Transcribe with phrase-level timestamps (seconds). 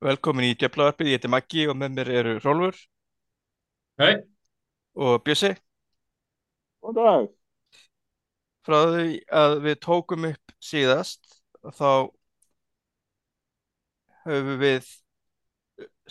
[0.00, 2.76] Velkomin í Djöflavarpið, ég heiti Maggi og með mér eru Rólfur
[4.00, 4.14] Hei,
[4.96, 5.50] og Bjössi.
[6.80, 7.26] góðan dag.
[8.64, 11.36] Frá því að við tókum upp síðast
[11.76, 12.08] þá
[14.24, 14.88] höfum við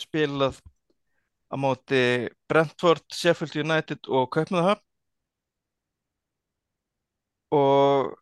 [0.06, 0.62] spilað
[1.50, 2.04] á móti
[2.46, 4.86] Brentford, Sheffield United og Kaupmannahöfn
[7.58, 8.14] og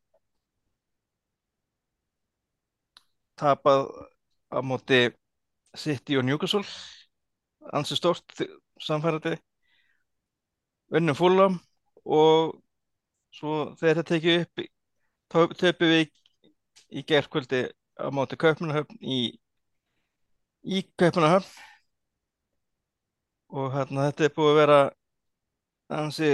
[3.36, 3.84] tapað
[4.48, 5.04] á móti
[5.76, 6.64] City og Newcastle.
[7.72, 8.40] Ansi stórt
[8.80, 9.36] samfærandi.
[10.96, 11.58] Unnum fúlam
[12.04, 12.54] og
[13.36, 14.62] svo þegar þetta tekið upp
[15.28, 16.06] þá töpum við
[16.96, 17.60] í gerðkvöldi
[18.00, 19.18] á móti Kaupmannahöfn í,
[20.64, 21.50] í Kaupmannahöfn.
[23.48, 24.80] Og hérna þetta er búið að vera
[25.98, 26.32] ansi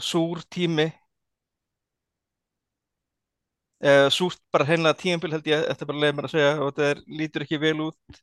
[0.00, 0.86] súr tími
[3.92, 6.70] eða súrt bara hreinlega tímabil held ég þetta er bara leið mér að segja og
[6.70, 8.20] þetta er, lítur ekki vel út.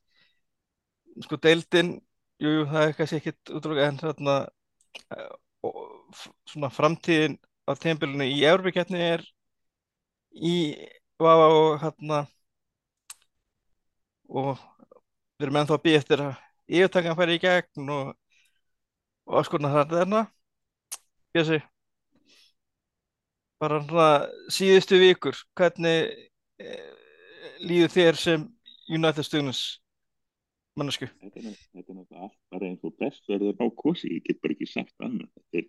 [1.26, 1.90] Sko deildin
[2.44, 4.38] jú, jú, það er kannski ekkit útrúlega en þarna
[5.64, 5.76] og
[6.14, 7.38] f- svona framtíðin
[7.70, 9.26] á tímabilinu í Evropakeppni er
[10.52, 10.54] í
[11.24, 12.20] Vava og hérna
[14.42, 16.34] og við erum ennþá að býja eftir að
[16.80, 18.14] yfirtakan færi í gegn og,
[19.28, 20.22] og áskorna þetta er hérna
[21.34, 21.60] Bjössi,
[23.64, 24.10] bara svona
[24.54, 26.12] síðustu vikur hvernig
[26.60, 26.92] eh,
[27.64, 28.44] líður þér sem
[28.92, 29.62] United stuðnus
[30.80, 31.08] mannesku?
[31.22, 34.68] Þetta er, náttúrulega allt bara eins og best verður á kosi, ég get bara ekki
[34.70, 35.30] sagt annað.
[35.40, 35.68] Þetta er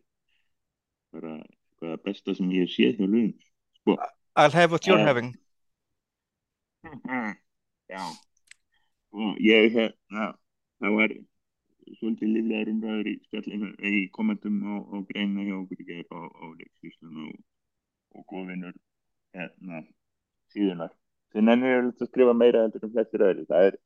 [1.14, 1.34] bara
[1.80, 3.48] það besta sem ég séð hjá Lund.
[3.80, 3.98] Sko,
[4.36, 5.06] I'll have what you're Eh.
[5.06, 5.32] having
[7.94, 8.02] já,
[9.12, 10.26] og ég hef, já,
[10.82, 11.14] það var
[11.98, 13.14] svolítið líflegar umræður í
[13.88, 17.34] í kommentum á, á greina hjá okkur geir á, á leiksvíslun og,
[18.14, 18.76] og góðvinnur
[19.34, 19.82] hérna
[20.54, 20.92] síðunar.
[21.34, 23.46] Þið nennir að skrifa meira heldur um flestir öðru.
[23.50, 23.78] Það er,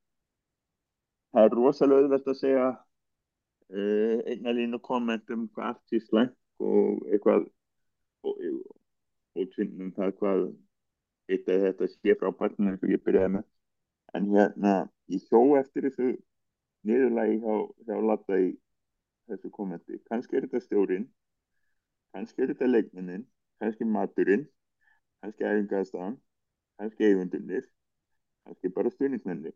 [1.33, 6.37] það er rosalega auðvelt að segja uh, einna línu komment um hvað allt sé slæmt
[6.59, 7.47] og eitthvað
[8.27, 8.41] og,
[9.55, 10.41] tvinnum það hvað
[11.29, 13.47] eitt að þetta sé frá partinu eins og ég byrjaði með
[14.17, 14.75] en hérna
[15.13, 16.15] ég hjó eftir þessu
[16.89, 17.55] niðurlagi hjá,
[17.87, 18.49] hjá Latta í
[19.29, 21.09] þessu kommenti kannski er þetta stjórinn
[22.17, 23.27] kannski er þetta leikminnin
[23.63, 24.47] kannski maturinn
[25.23, 26.17] kannski æfingaðstafan
[26.79, 27.67] kannski eigundunir
[28.47, 29.55] kannski bara stuðningsmenni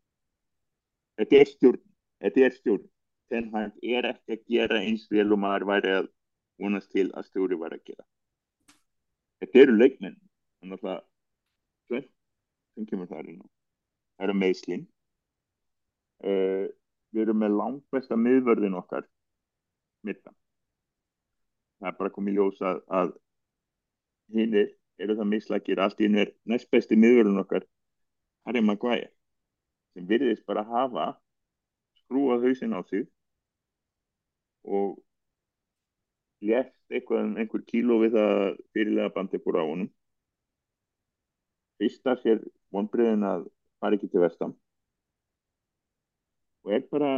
[1.20, 1.82] þetta er stjórn
[2.22, 2.88] þetta er stjórn.
[3.32, 6.10] Ten Hag er ekki að gera eins vel og maður væri að
[6.60, 8.04] vonast til að stjóri var að gera.
[9.41, 10.18] Þetta eru leikmenn.
[10.60, 11.00] Þannig að
[11.91, 12.04] það
[12.76, 13.46] sem kemur þar inn á.
[14.16, 14.84] Það eru meðslinn
[16.28, 16.68] uh,
[17.12, 19.08] við erum með langt besta miðvörðin okkar
[20.06, 20.36] middan
[21.82, 23.12] það er bara komið í ljós að, að
[24.37, 24.55] hinn
[25.03, 27.66] eru það mislækir allt í hennu er næst besti miðvörðin okkar
[28.47, 29.10] Harry Maguire
[29.94, 31.09] sem virðist bara hafa
[32.03, 33.06] skrúað hausinn á sig
[34.65, 34.99] og
[36.43, 38.33] lest eitthvað um einhver kíló við það
[38.75, 39.91] fyrirlega bandi fór á honum.
[41.78, 42.43] Fyrsta sér
[42.75, 43.47] vonbriðin að
[43.83, 44.54] fara ekki til vestam
[46.62, 47.12] og er bara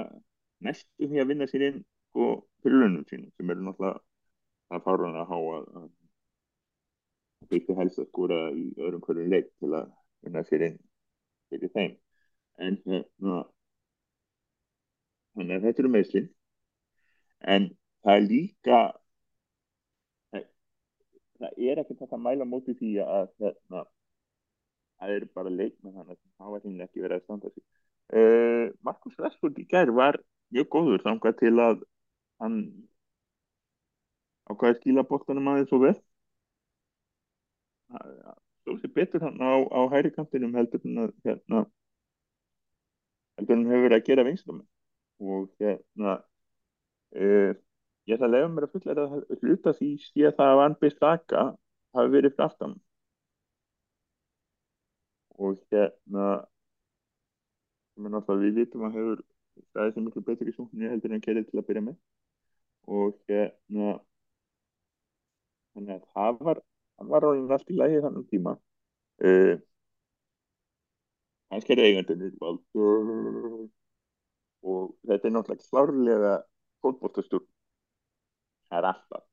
[0.64, 1.82] næstu því að vinna sér inn
[2.16, 4.00] og fyrir launum sínum sem eru náttúrulega
[4.72, 5.90] að há að að
[7.50, 9.90] byrja helst að skora í öðrum hverju leik til að
[10.24, 10.78] vinna inn
[11.50, 11.96] fyrir þeim
[12.64, 13.38] en hérna
[15.34, 16.28] þannig að þetta eru meðslinn
[17.54, 17.66] en
[18.04, 18.78] það er líka
[20.30, 20.46] það,
[21.40, 23.84] það er ekkert að mæla á móti því að hérna
[24.98, 27.64] það eru bara leikmenn þannig að það var hinn ekki verið að standa sig
[28.14, 30.20] uh, Markus Rashford í gær var
[30.54, 31.84] mjög góður þangað til að
[32.42, 32.58] hann
[34.50, 35.96] ákvaði að skila bóttanum aðeins og vel
[38.80, 41.64] sé betur hann á, á hæri kantinum heldur en að hérna
[43.38, 44.62] heldur en hefur verið að gera vinstum
[45.20, 46.16] og hérna
[47.18, 47.52] uh,
[48.08, 51.44] ég ætla að lega mér að fulla að hluta því sé það að Van Bissaka
[51.94, 52.74] hafi verið fyrir aftan.
[55.44, 56.26] Og hérna
[57.94, 59.22] er við vitum að hefur
[59.70, 61.96] staðið sem miklu betur í sókninni heldur en kerið til að byrja með.
[62.90, 63.96] Og hérna
[65.74, 66.62] þannig að það var
[66.98, 68.54] hann var alveg allt í lagi þannig tíma.
[69.24, 69.54] Uh,
[71.50, 73.68] kannski er eigandunir valdur
[74.64, 76.32] og þetta er náttúrulega klárlega
[76.82, 77.46] fótbóltastjórn
[78.68, 79.24] það er alltaf.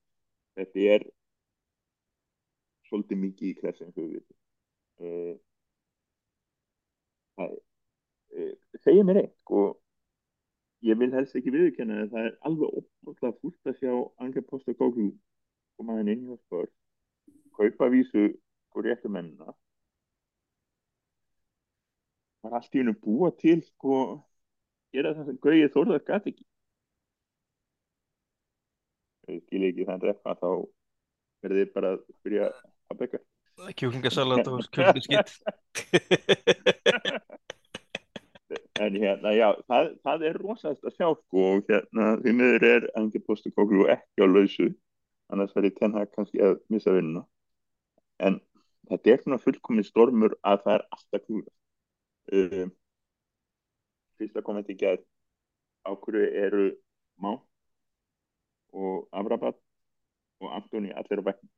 [0.59, 1.07] Þetta er
[2.89, 4.37] svolítið mikið í vitum.
[5.01, 5.35] Uh,
[7.39, 8.53] það uh,
[8.83, 9.63] segja mér eitt sko.
[10.81, 13.91] Ég vil helst ekki viðurkenna að það er alveg ótrúlega fúlt að sjá
[14.25, 15.11] Angel Postecoglou
[15.77, 16.69] koma henni inn hjá spör
[17.61, 18.27] kaupa vísu
[18.69, 19.53] sko réttu mennina
[22.41, 23.97] var allt í hennu búa til sko
[24.95, 26.45] gera það sem Gauði Þórðar gæti ekki.
[29.31, 30.49] Ég skil ekki þann reppa þá
[31.45, 32.45] verði þið bara að byrja
[32.91, 33.21] að bekka
[33.77, 35.29] Kjúklingasalat og kjúklingaskitt
[38.81, 42.87] en hérna já það, það er rosalegt að sjá sko og hérna því miður er
[42.97, 44.67] Angi Postukoglu ekki á lausu
[45.31, 47.23] annars verði tenha kannski að missa vinnuna
[48.27, 48.39] en
[48.89, 51.51] þetta er svona fullkominn stormur að það er alltaf klúra
[52.37, 52.73] um,
[54.19, 55.05] fyrsta kommenti gerð
[55.87, 56.67] á hverju eru
[57.21, 57.33] Má
[58.73, 59.57] og Amrabat
[60.41, 61.49] og Antoni allir á bekkin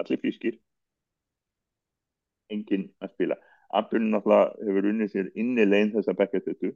[0.00, 0.54] allir frískir.
[2.52, 3.36] Enginn að spila.
[3.72, 6.72] Antoni náttúrulega hefur unnið sér inni leginn þessa bekkastötu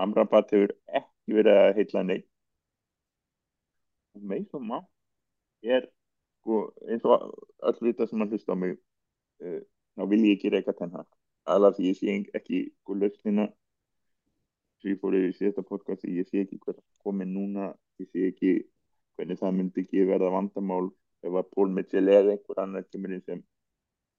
[0.00, 2.26] Amrabat hefur ekki verið að heitla neitt
[4.16, 4.78] og með svo má
[5.76, 5.88] er
[6.50, 7.30] sko eins og
[7.70, 9.60] öll vita sem að hlusta á mig uh,
[9.94, 11.04] þá vil ég ekki reyka tenna
[11.46, 13.46] alveg því ég sé ekki sko löstina
[14.80, 17.70] sem ég fór yfir í síðasta podcast ég sé ekki hvað komið núna
[18.02, 18.52] ég sé ekki
[19.16, 20.90] hvernig það myndi ekki verða vandamál
[21.22, 23.42] ef að Pól Mitchell eða einhver annar kemur inn sem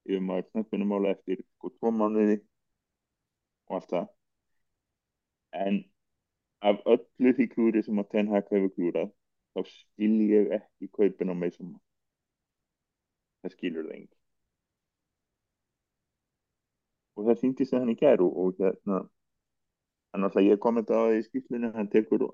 [0.07, 2.37] yfir maður knöppunumála eftir sko tvo mánuði
[3.69, 4.07] og allt það.
[5.65, 5.79] En
[6.69, 9.09] af öllu því klúri sem að Ten Hag hefur klúrað
[9.55, 11.73] þá skil ég ekki kaupin á mig sem
[13.41, 14.19] það skilur það enginn.
[17.17, 19.01] Og það síndist að hann í gæru og hérna
[20.11, 22.25] hann alltaf ég kommenta á það í skýrslunni hann tekur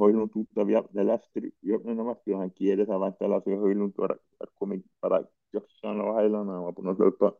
[0.00, 4.50] Haulund út af jafnvel eftir jöfnunamarki og hann gerir það vantilega að Haulund var, var
[4.60, 5.22] komið bara
[5.56, 7.32] jöksan á hælana hann var búin að hlaupa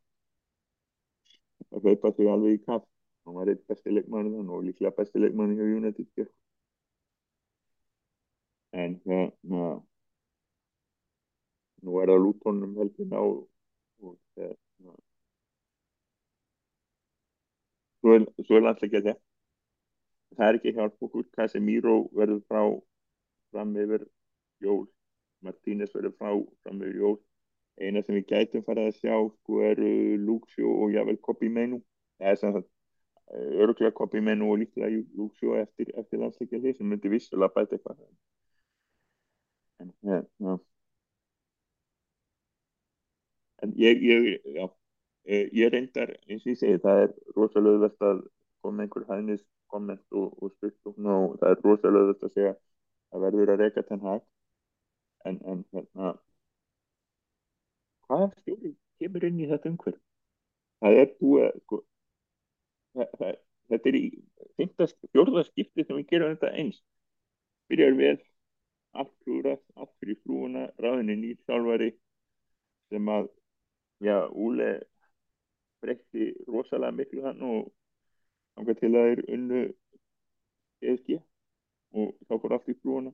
[1.72, 2.88] að hlaupa sig alveg í kapp
[3.26, 6.28] hann var eitt besti leikmann og líklega besti leikmann hjá United
[8.72, 9.64] en hérna
[11.82, 14.94] nú er það lútonum helgin á og hérna.
[18.02, 18.26] Svo er,
[18.66, 19.12] er ekki að
[20.36, 21.28] það er ekki hjálp okkur.
[21.36, 22.62] Casemiro verður frá
[23.52, 24.08] fram yfir
[24.64, 24.86] jól.
[25.42, 26.32] Martínez verður frá
[26.62, 27.16] fram yfir jól.
[27.80, 29.92] Eina sem við gætum farið að sjá sko eru
[30.26, 31.80] Luxio og jável Kopi Menu
[32.22, 32.68] það er sem sagt
[33.32, 38.04] öruglega Kopi Menu og líklega Luxio eftir, eftir landsleikja því sem myndi vissulega bæta eitthvað.
[39.80, 40.58] En hérna
[43.62, 44.66] en ég, ég já
[45.30, 48.22] ég reyndar, eins og ég segi, það er rosalega vest að
[48.62, 52.54] koma einhver hægnis komment og, og spiltum og það er rosalega vest að segja
[53.12, 54.24] að verður að reyka ten hag.
[55.28, 56.16] En, en hérna
[58.08, 60.00] hvaða stjóri kemur inn í þetta umhverf
[60.82, 61.78] það er búið sko,
[62.98, 64.04] þetta er í
[65.12, 66.80] fjórða skipti sem við gerum þetta eins.
[67.70, 68.18] Byrjar við
[69.22, 71.92] klúrast, allt fyrir frúuna ráðinni nýtt sjálfari
[72.90, 73.30] sem að
[74.02, 74.68] já, Úle
[75.82, 77.72] breytti rosalega miklu hann og
[78.54, 79.62] þannig til að er unnu
[80.82, 81.18] ESG
[81.98, 83.12] og þá fór allt í brúna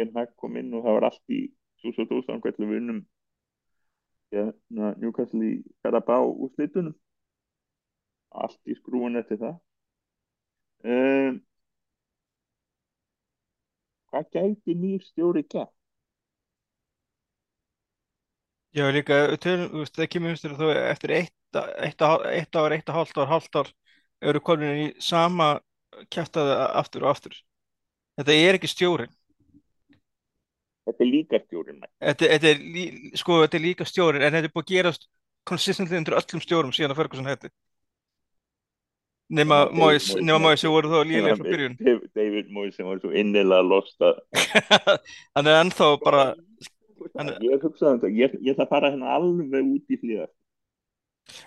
[0.00, 1.40] en hægt kom inn og það var allt í
[1.82, 3.00] sús og dós þannig að við unnum
[4.34, 6.94] ja, Newcastle í Carabá úr slitunum
[8.30, 9.56] allt í skrúan eftir það.
[10.86, 11.40] Um,
[14.10, 15.79] hvað gæti nýr stjóri gætt?
[18.76, 23.70] Já, líka, það kemur eftir eitt eitt, eitt ár, eitt og hálft ár, hálft ár
[24.22, 25.56] eru komin í sama
[26.12, 27.34] kæftaði aftur og aftur.
[28.20, 29.10] Þetta er ekki stjórin
[30.90, 32.84] þetta er líka stjórin þetta, þetta, er, lí,
[33.18, 35.08] sko, þetta er líka stjórin en þetta er búið að gerast
[35.48, 37.50] konsistently undir öllum stjórum síðan að Ferguson hætti.
[39.30, 41.76] Nema Moyes sem voru þá lílega frá byrjun.
[42.18, 44.10] David Moyes sem voru svo innilega losta.
[45.38, 46.24] Hann er ennþá bara
[47.18, 50.36] hann, ég hugsaði um þetta ég, ég ætla að fara hérna alveg út í hlýðast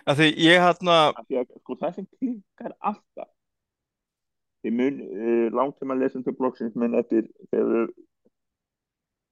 [0.08, 0.98] að því ég hérna
[1.60, 3.30] sko það sem klikkar alltaf
[4.64, 7.92] því mun uh, langt sem að lesa um til bloggsins mun eftir þegar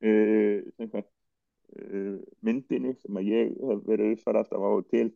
[0.03, 5.07] uh, uh, myndinni sem að ég hef verið uppfara alltaf á og til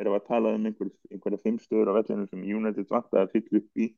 [0.00, 3.84] er að tala um einhver, einhverja fimmstöður á vellinu sem United vant að fylla upp
[3.84, 3.90] í.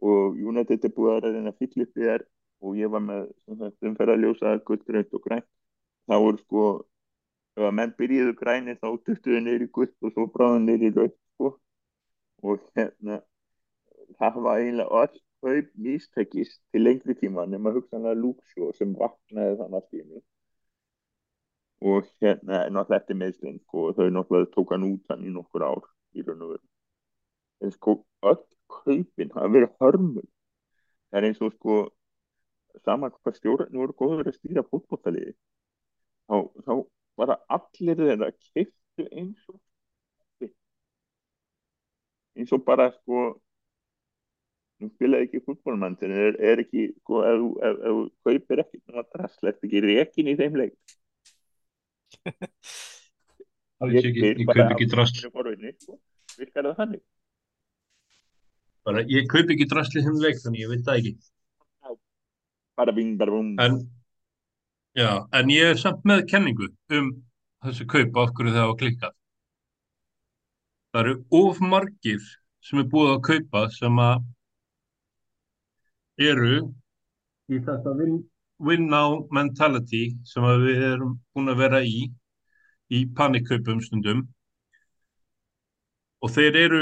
[0.00, 2.26] Og United er búið að reyna að fylla upp í þær
[2.60, 3.30] og ég var með
[3.88, 5.48] umferðarljósa gullgrönt og grænt
[6.08, 6.64] þá voru sko
[7.56, 11.52] ef að menn byrjiðu grænir þá tuttuðu neyri gull og svo bráðu neyri rauð sko.
[12.42, 13.20] og hérna
[14.18, 19.76] það var eiginlega öll kaup místekist til lengri tíma nema hugsanlega Luxjó sem vaknaði þann
[19.78, 20.22] að stínu
[21.80, 25.64] og hérna náttúrulega eftir meðsling sko, og þau náttúrulega tók hann út hann í nokkur
[25.64, 26.66] ár í raun og veru.
[27.64, 27.94] En sko
[28.30, 30.26] öll kaupin hafa verið hörmul.
[31.08, 31.78] Það er eins og sko
[32.84, 35.32] sama hvað stjórn voru góður að stýra fótbollaliði
[36.30, 36.72] þá, þá
[37.20, 39.58] bara allir þeirra kiptu eins og
[42.38, 43.24] eins og bara sko
[44.80, 47.42] nú spilaði ekki fútbólmann en er, er ekki, sko, ef
[47.82, 50.76] þú- kaupir ekki svona drastlegt ekki rekin í þeim leik?
[53.90, 55.18] Ég ekki, ég kaup ekki drasl.
[55.20, 55.98] alveg forvinni, sko.
[56.38, 57.02] virkar það þannig?
[58.88, 61.14] Bara, ég kaup ekki drasl í þeim leik þannig ég veit það ekki.
[62.80, 63.80] Bara bing, bara búm en,
[64.98, 67.10] já, en ég er samt með kenningu um
[67.64, 69.16] þessi kaup af hverju það var klikkað
[70.90, 72.22] það eru of margir
[72.64, 74.24] sem er búið að kaupa sem að
[76.30, 76.56] eru
[77.50, 78.18] í þetta win,
[78.60, 82.10] win now mentality sem við erum búin að vera í
[82.90, 84.24] í panikkaupum stundum.
[86.20, 86.80] Og þeir eru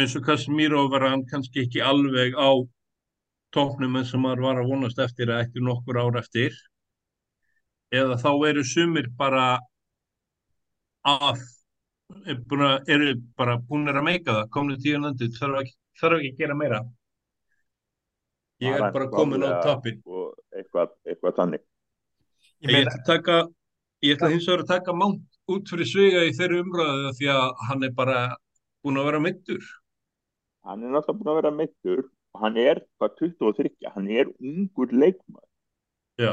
[0.00, 2.50] eins og Casemiro var hann kannski ekki alveg á
[3.54, 6.56] tóknum eins og maður var að vonast eftir að eftir nokkur ár eftir
[8.00, 9.44] eða þá eru sumir bara
[11.06, 11.42] að,
[12.88, 16.58] eru bara búin að meika það, kominu tíu landi þarf ekki, þarf ekki að gera
[16.62, 16.80] meira.
[18.62, 21.64] Ég er bara komin á toppin og eitthvað, eitthvað þannig.
[22.64, 23.38] Ég ég ætla að taka
[24.04, 27.48] ég ætla hins vegar að taka Mount út fyrir sviga í þeirri umræðu því að
[27.68, 28.20] hann er bara
[28.84, 29.64] búin að vera mittur
[30.64, 32.02] hann er náttúrulega búin að vera meittur
[32.34, 35.48] og hann er hvað 23, hann er ungur leikmaður.
[36.18, 36.32] Já,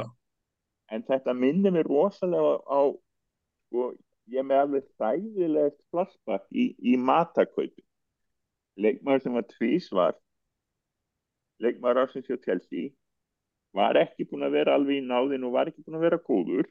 [0.92, 3.92] en þetta minnir mér rosalega á sko,
[4.32, 7.84] ég með alveg þægilegt flashback í, í matakaupi
[8.82, 10.20] leikmaður sem var tvísvar
[11.64, 12.92] leikmaður ásins hjá Chelsea
[13.78, 16.70] var ekki búin að vera alveg í náðin og var ekki búin að vera góður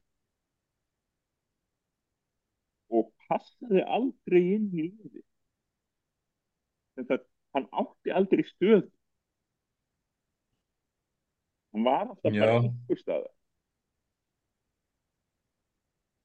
[3.00, 5.24] og passaði aldrei inn í lífi
[6.98, 7.22] þetta
[7.56, 8.88] hann átti aldrei stöð
[11.72, 12.40] hann var alltaf Já.
[12.42, 13.30] bara einhver staðar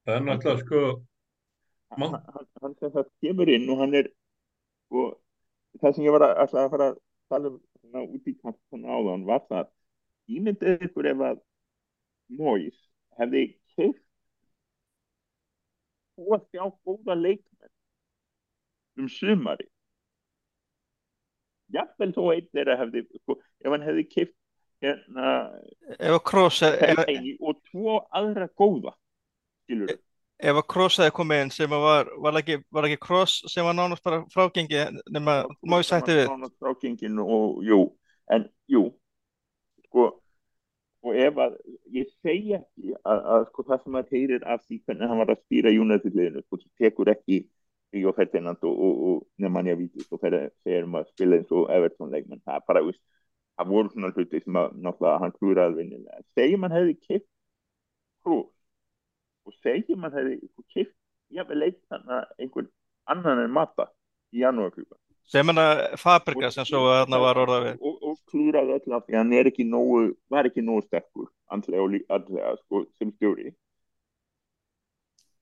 [0.06, 0.82] það er náttúrulega sko
[1.96, 4.12] hann, hann, hann sem það kemur inn og hann er
[4.94, 5.16] og
[5.82, 7.00] það sem ég var að, ætla að fara að
[7.34, 9.72] tala um svona út í kantan áðan var það
[10.38, 11.40] ímyndið ykkur ef að
[12.38, 12.78] Mois
[13.20, 13.46] hefði
[13.76, 14.04] keift
[16.22, 17.74] og að sjá góða leikmenn
[19.02, 19.68] um sumari
[21.76, 24.38] jafnvel þó einn þeirra hefði sko, ef hann hefði keift
[24.86, 25.32] hérna
[25.98, 26.22] ef að
[26.80, 28.94] Fellaini og tvo aðra góða
[29.65, 29.95] skilur
[30.45, 33.63] ef að Kroos hefði komið inn sem að var, var ekki, var ekki Kroos sem
[33.65, 34.81] var nánast bara frágengi
[35.15, 36.31] nema Mói sætti við?
[36.60, 37.77] Frágengin og jú,
[38.36, 38.81] en jú,
[39.88, 40.07] sko,
[41.05, 41.55] og ef að,
[41.95, 45.31] ég segi ekki að, að sko það sem maður heyrir af því hvernig hann var
[45.36, 47.38] að stýra United-liðinu, sko, þú tekur ekki
[47.95, 51.69] Ríó Ferdinand og, og, og Nemanja Vítis og fer- segir um að spila eins og
[51.72, 53.00] Everton leikmenn, það er bara, veist,
[53.55, 56.25] það voru svona hluti sem að náttúrulega hann klúraði vinnilega.
[56.36, 57.29] Segjum hann hefði kipt
[58.25, 58.50] Krús
[59.46, 60.38] og segjum hann hefði
[60.74, 60.96] kipt,
[61.34, 62.06] jáfnvel leitt hann
[62.40, 62.70] einhvern
[63.10, 63.90] annan en Mata
[64.34, 64.98] í janúarklúpa
[65.32, 67.78] sem hann að Fabrika sem svo að þarna var orðað við.
[67.90, 71.30] og, og klúraði öll af því að hann er ekki nógu, var ekki nógu sterkur
[71.54, 73.54] andlega andlega sko, sem stjóri.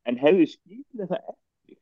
[0.07, 1.77] En hefði skilið það eftir?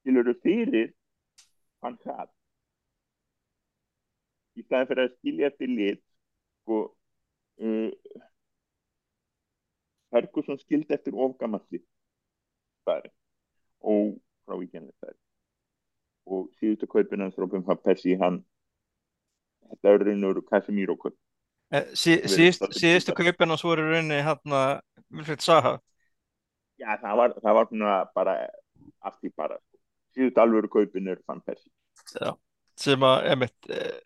[0.00, 0.92] Skilur þau fyrir
[1.84, 2.28] hann það?
[4.56, 6.02] Í staðin fyrir að skilja eftir lit
[6.64, 7.90] sko uh,
[10.10, 11.80] Ferguson skildi eftir ofgamalli
[12.86, 13.10] er
[13.80, 14.54] og frá
[15.00, 15.16] það er.
[16.26, 18.40] Og síðustu kaupin hans Robin van Persie hann
[19.70, 21.16] þetta er veru Casemiro kaup
[21.74, 24.52] Eh, sí- síðust- síðustu kaupin og svo eru rauninni hann
[25.10, 25.80] Vilfred Saha.
[26.78, 27.66] Já það var, það var
[28.14, 28.34] bara
[29.02, 29.78] allt í bara sko.
[30.14, 31.72] síðustu alvöru kaupin er van Persie.
[32.20, 32.36] Já,
[32.76, 34.00] sem að emitt eh,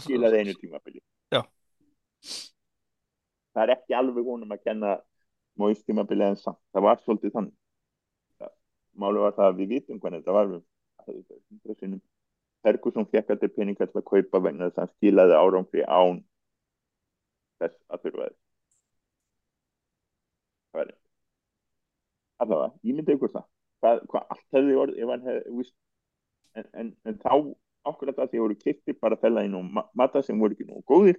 [0.00, 1.00] skilaði einu tímabili.
[1.32, 1.42] Já.
[3.54, 4.94] Það er ekki alveg honum að kenna
[5.60, 6.58] móist tímabili en samt.
[6.74, 7.54] Það var svolítið þannig.
[8.94, 12.00] Málið var það að við vitum hvernig þetta var við
[12.64, 16.20] Ferguson fekk allir peningar til að kaupa vegna þess að hann skilaði árangri án
[17.60, 18.38] þess að þurfa þess.
[20.72, 20.92] Það var
[22.44, 23.44] allavega, ég myndi ykkur það.
[23.84, 25.74] Hvað, hvað allt hefði orðið ef hann hefði víst,
[26.56, 27.32] en, en, en þá
[27.84, 30.80] ákveðat að því voru kiptir bara fella inn og ma- mata sem voru ekki nú
[30.88, 31.18] góðir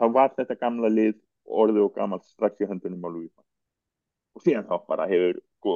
[0.00, 1.14] þá var þetta gamla lið
[1.46, 3.44] orðið og gamalt strax í höndunum á Gaal.
[4.36, 5.74] og síðan þá bara hefur sko,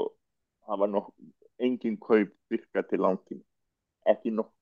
[0.66, 1.12] það var nokk
[1.60, 3.44] engin kaup virka til langtíma.
[4.08, 4.52] Ekki nokk.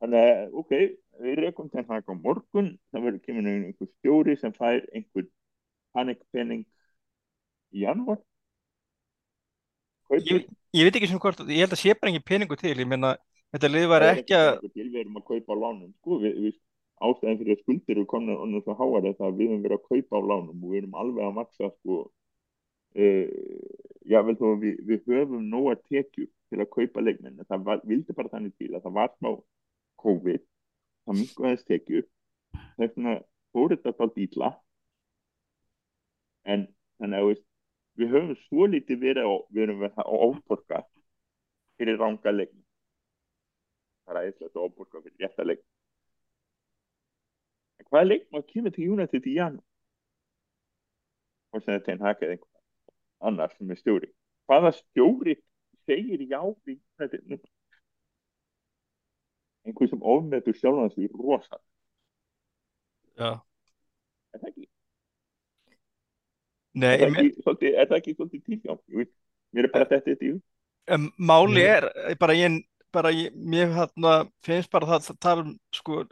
[0.00, 0.72] Þannig að ok
[1.24, 2.72] við rekum til hann á morgun.
[2.92, 5.28] Það verður kemur einhver stjóri sem fær einhver
[5.96, 6.66] panikpenning
[7.72, 8.20] í janúar.
[10.14, 10.44] Ég,
[10.76, 12.76] ég veit ekki sem hvort ég held að sé bara engin peningu til.
[12.76, 13.16] Ég meina
[13.54, 15.90] þetta lið var Það ekki að við erum að kaupa lánum.
[15.98, 16.58] Sko, við, við,
[17.04, 19.88] ástæðan fyrir að skuldir eru komin og svo háar það að við höfum verið að
[19.90, 21.98] kaupa á lánum og við erum alveg að maksa sko,
[22.96, 23.26] uh,
[24.12, 27.82] jável þó að við, við höfum nóga tekjur til að kaupa leikmenn en það var,
[27.84, 29.30] vildi bara þannig til að það var smá
[30.02, 30.46] COVID,
[31.04, 32.06] það mingu aðeins tekjur
[32.76, 33.18] þess vegna
[33.52, 34.50] fór þetta þá dýla
[36.46, 36.66] en
[37.00, 37.44] þannig að
[37.96, 40.82] við höfum svo lítið verið á, við erum verið á óborga
[41.76, 42.64] fyrir ranga leikmenn.
[44.06, 45.72] Það er eitthvað óborga fyrir rétta leikmenn.
[45.72, 45.75] en
[47.90, 49.64] hvaða leikmenn kemur til United í janúar
[51.52, 54.10] og sem þetta er einn hakað einhver annar sem er stjóri
[54.46, 55.36] hvaða stjóri
[55.86, 57.52] segir já við þetta núna
[59.66, 61.58] einhver sem ofmetur sjálfan því rosa.
[63.16, 63.30] Já.
[64.34, 64.66] er það ekki,
[66.76, 68.82] Nei, er það ekki svolítið, er það ekki svolítið tífján
[69.56, 70.36] mér er bara þetta þetta í
[70.86, 71.88] Um, máli er
[72.20, 72.60] bara ég,
[72.94, 74.12] bara ég, mér hérna,
[74.46, 76.04] finnst bara það að tala um sko,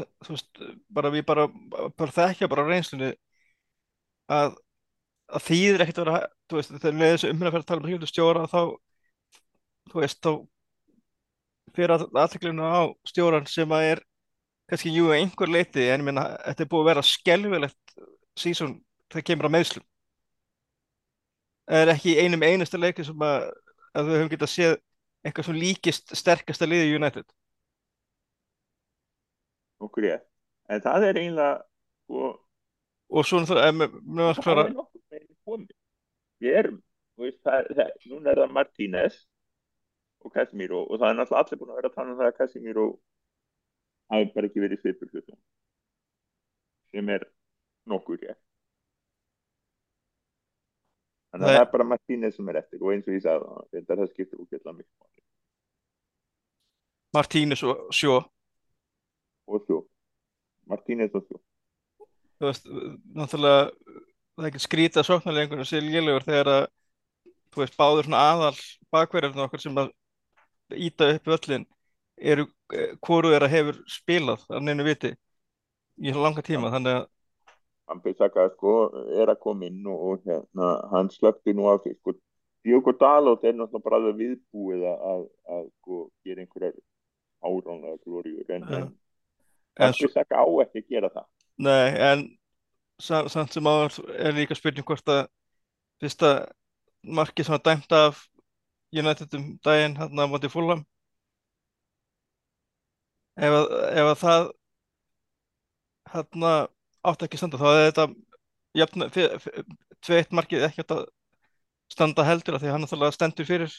[0.00, 0.62] þú veist,
[0.98, 1.46] bara við bara,
[1.98, 3.12] bara þekkja bara reynslunni
[4.32, 4.54] að,
[5.32, 7.90] að þýðir ekkert að vera, þú veist, þegar leiðir þessu umhverfið að að tala um
[7.90, 8.60] hrjóðu stjóra þá,
[9.92, 10.32] þú veist, þá
[11.76, 14.02] fyrir að aðteklinu á stjóran sem að er
[14.70, 17.96] kannski jú að einhver leiti en ég meina, þetta er búið að vera skelfilegt
[18.40, 18.76] sísón
[19.12, 19.84] þegar kemur á meiðslum.
[21.68, 23.48] Það er ekki einum einustu leiki sem að
[23.92, 24.74] að við höfum getað séð
[25.22, 27.26] eitthvað sem líkist sterkasta liði United
[29.88, 30.22] okkur ég.
[30.70, 31.58] En það er eiginlega
[32.04, 32.30] sko,
[33.12, 35.72] og svo náttúrulega ef við- við varum það er nokkuð meiri komið.
[36.42, 36.78] Við erum,
[37.22, 39.18] veist, það, það, núna er það Martínez
[40.22, 42.38] og Casemiro og það er náttúrulega allir búin að vera að tala um það að
[42.38, 42.86] Casemiro
[44.12, 45.12] hafi bara ekki verið svipur
[46.92, 47.22] sem er
[47.88, 48.36] nokkur ég.
[51.32, 53.96] Þannig að það er bara Martínez sem er eftir og eins og ég sagði þetta
[53.96, 55.22] það skiptir útgjörlega miklu máli.
[57.16, 58.18] Martínez og Sjó
[59.48, 59.80] og svo
[60.70, 61.40] Martínez og svo
[62.42, 62.70] þú veist,
[63.14, 66.62] náttúrulega það er ekki skrítið að sóknarleikunum sé lélegur þegar að
[67.52, 68.54] þú veist, báður svona aðal
[68.94, 69.92] bakverðarinn okkar sem að
[70.72, 71.66] íta upp völlin
[72.16, 72.46] eru,
[73.04, 75.12] hvoru þeirra hefur spilað að neinu viti
[76.02, 77.08] í langa tíma, þannig að
[77.90, 78.74] hann Bissaka sko
[79.20, 82.14] er að koma inn og, og hérna, hann slökti nú af því sko
[82.62, 85.22] Diogo Dalot er náttúrulega bara viðbúið að, að,
[85.56, 86.76] að sko, gera einhverjar
[87.42, 88.76] áránlega glóriur en, Já.
[88.78, 88.90] en
[89.78, 91.26] Bissaka á ekki að gera það.
[91.62, 92.24] Nei, en
[93.00, 95.26] sa- samt sem áður er líka spurning hvort að
[96.02, 96.32] fyrsta
[97.02, 98.26] markið sem var dæmt af
[98.92, 100.84] United um daginn hérna á móti Fulham.
[103.36, 104.50] Ef að, ef að það
[106.12, 106.52] hérna
[107.08, 108.06] átti ekki standa þá hefði þetta
[108.82, 109.64] jafn, fyr, fyr,
[110.04, 111.06] tveitt markið ekki átt að
[111.92, 113.78] standa heldur af því að hann náttúrulega stendur fyrir.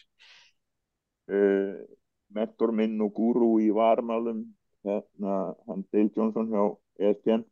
[1.30, 1.86] Uh,
[2.34, 4.44] mentor minn og gúru í varmálum
[4.84, 6.64] hérna, hann Dale Johnson hjá
[7.10, 7.46] ESPN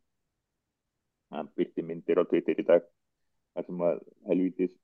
[1.32, 2.84] hann byrti myndir á Twitter í dag
[3.54, 4.74] þar sem að helvítis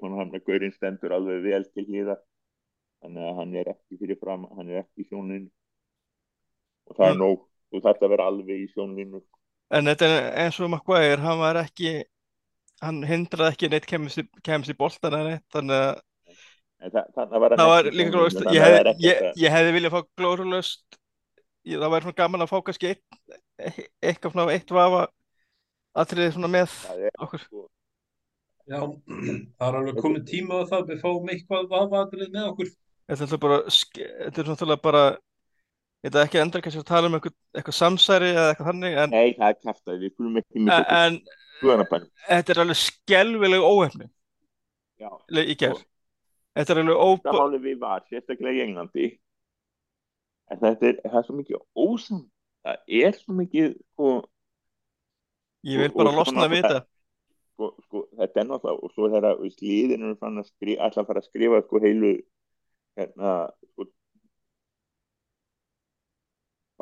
[0.00, 2.16] mann hann að gaurinn stendur alveg vel til hliða
[3.02, 5.50] þannig að hann er ekki fyrir fram hann er ekki í sjónlínu.
[6.88, 7.44] Og það er nóg.
[7.72, 9.20] Þú þarf að vera alveg í sjónlínu.
[9.72, 11.92] En þetta er eins og Maguire hann var ekki
[12.82, 15.92] hann hindraði ekki neitt kemist í, í boltan eða neitt þannig að
[16.90, 20.00] það, það var, var líka glóðust ég að ekki ég, að- ég hefði viljað fá
[20.20, 20.98] glórulaust
[21.68, 23.02] ég, það væri svona gaman að fá kannski eitt,
[24.02, 25.02] eitthvað svona eitt vafa
[26.02, 27.44] atriði svona með það er okkur.
[27.46, 27.68] sko
[28.70, 28.78] Já,
[29.58, 30.82] það er alveg komið tíma á það.
[30.92, 32.68] Við fáum eitthvað vafaðrið með okkur.
[33.10, 35.02] þetta er bara þetta er náttúrulega bara
[36.02, 39.14] þetta er ekki endur kannski að tala um eitthvað, eitthvað samsæri eða eitthvað þannig en,
[39.14, 40.86] nei það er kæftað við skulum ekki okkur.
[40.98, 41.18] En
[41.58, 44.08] skoðanabænum þetta er alveg skelvileg óhefni
[45.02, 45.10] já.
[45.42, 45.82] í gerð
[46.56, 49.08] þetta er alveg óbá það hálfum við var, sérstaklega í Englandi.
[50.52, 52.22] En þetta er, það er svo mikið ósam
[52.62, 54.08] það er svo mikið sko,
[55.66, 56.82] ég vil og- bara og losna við þetta.
[57.52, 61.20] Sko, sko, þetta er náttúrulega og svo er eru fann að skrifa alltaf að fara
[61.20, 62.12] að skrifa sko heilu
[62.96, 63.32] hérna,
[63.72, 63.86] sko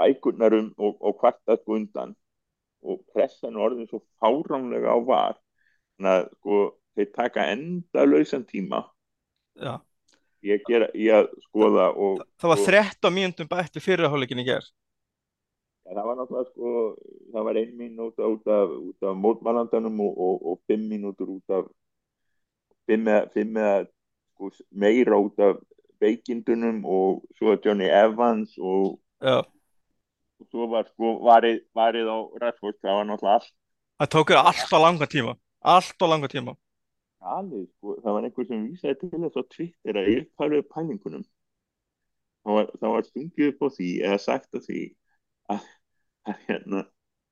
[0.00, 2.16] bækurnar um og, og kvarta sko undan.
[2.82, 5.36] Og pressan er orðin svo fáránlega á var.
[5.98, 6.60] Þannig að sko
[6.96, 8.84] þeir taka enda lausan tíma
[9.56, 9.80] Já.
[10.42, 14.46] ég, gera, ég að skoða og það var og- 13 mínútum bætt við fyrirháleikin í
[14.46, 14.70] gerð
[15.90, 16.72] það var náttúrulega sko,
[17.34, 18.74] það var ein mínúta út af,
[19.10, 21.66] af mótmælandanum og, og, og fimm mínútur út af
[22.86, 23.86] fimm eða,
[24.34, 25.58] sko, meira út af
[26.00, 29.00] veikindunum og svo Johnny Evans og,
[30.40, 33.52] og svo var sko varið, varið á Rashford, það var náttúrulega allt
[34.00, 36.56] það tók þér allt á langa tíma allt á langa tíma
[37.20, 41.26] galið, sko, það var einhver sem vísaði til þess á Twitter að ég farið pælingunum.
[42.40, 44.82] Það var, það var stungið upp á því eða sagt að því
[45.52, 45.66] að,
[46.30, 46.84] að hérna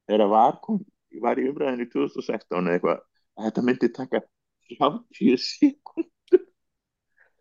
[0.09, 0.83] þegar var kom,
[1.25, 3.01] var í umræðinu 2016 eða eitthvað
[3.39, 4.23] að þetta myndi taka
[4.69, 6.45] 30 sekundur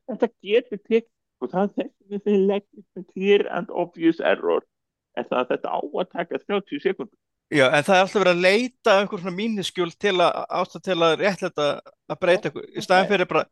[0.08, 4.64] þetta getur tekið og það þess að þeir leggja með clear and obvious error
[5.18, 8.42] er að þetta á að taka 30 sekundur Já, en það er alltaf verið að
[8.44, 11.68] leita einhver svona míniskjól til að ástæð til að réttlæta
[12.12, 13.44] að breyta eitthvað í staðin fyrir bara,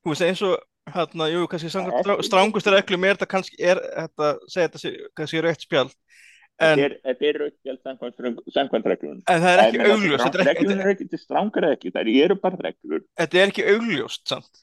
[0.00, 0.54] þú veist, eins og
[0.94, 5.66] hérna, jú, kannski Ekki- strángustu reglum er þetta kannski, er þetta, segja þetta kannski rautt
[5.66, 5.92] spjald.
[6.56, 9.18] En, þetta er, er raukjald samkvæmt, reglunum.
[9.28, 10.68] En það er ekki augljóst þetta er ekki,
[11.04, 13.02] er til strangar ekki þær eru bara reglur.
[13.20, 14.62] Þetta er ekki augljóst samt,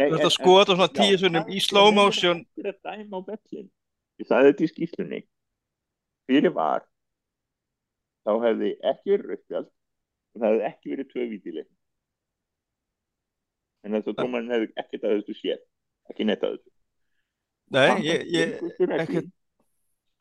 [0.00, 2.40] þú veist að skoða þetta svona tíu sunnum það- í það slow motion.
[2.56, 3.68] hættir að dæma á bellin
[4.22, 5.20] ég sagði þetta í skýslunni
[6.30, 6.82] fyrir var
[8.24, 9.70] þá hefði ekki verið raukjald
[10.34, 11.68] og það hefði ekki verið tvö vítileg
[13.84, 15.60] en þess að dómarinn hefði ekkert að þessu séð
[16.12, 16.72] ekki neitt að þessu.
[17.74, 18.54] Nei, ég, ég,
[18.98, 19.30] ekkert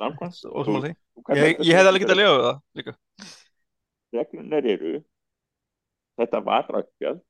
[0.04, 0.94] ósmáli
[1.38, 2.96] ég, ég hefði alveg gengustu að lifa við það líka.
[4.14, 4.94] Reglunar eru
[6.20, 7.22] þetta var rækkjað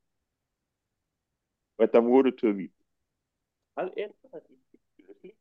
[1.74, 2.82] og þetta voru tvö víti.
[3.74, 4.10] Það er
[5.22, 5.34] því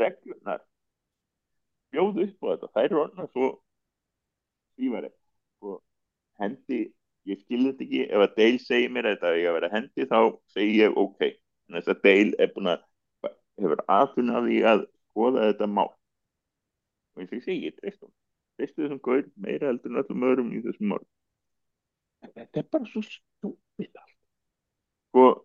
[0.00, 0.64] reglunar
[1.94, 2.72] bjóðu upp á þetta.
[2.74, 3.48] Þær eru orðnar svo
[4.76, 5.10] svífari
[5.64, 5.80] og
[6.40, 6.80] hendi
[7.26, 10.08] ég skilði þetta ekki, ef að Dale segir mér að þetta er að vera hendi
[10.12, 10.20] þá
[10.54, 11.24] segi ég ok,
[11.66, 12.84] en þess að Dale er búin að
[13.56, 15.88] hefur aðfunna því að skoða þetta mál.
[17.16, 18.12] Og eins og ég segi, ég treyst hún
[18.56, 21.02] treystu þessum gaur meira heldur en öllum öðrum í þessum mál
[22.34, 24.16] þetta er bara svo stúpid allt.
[25.16, 25.44] Og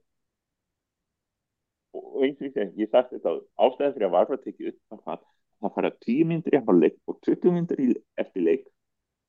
[1.92, 5.74] og eins og ég segi, ég sagt þetta ástæðan fyrir að varfa tekið upp það
[5.76, 7.82] fara 10 myndir í hálfleik og 20 myndir
[8.22, 8.64] eftir leik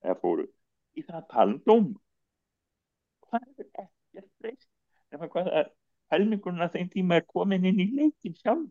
[0.03, 0.45] eða fóru
[0.95, 1.89] í það að tala um dóm
[3.29, 4.69] það er ekkert breyst
[5.13, 5.69] nema hvað það er
[6.13, 8.69] helmingurinn að þeim tíma er komin inn í leikin sjálf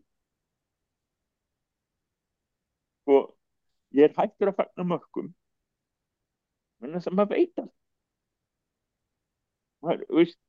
[3.13, 3.23] og
[3.93, 5.33] ég er hættur að fagna mörgum
[6.83, 7.75] en þess að maður veit allt.
[9.83, 10.39] Maður, veist,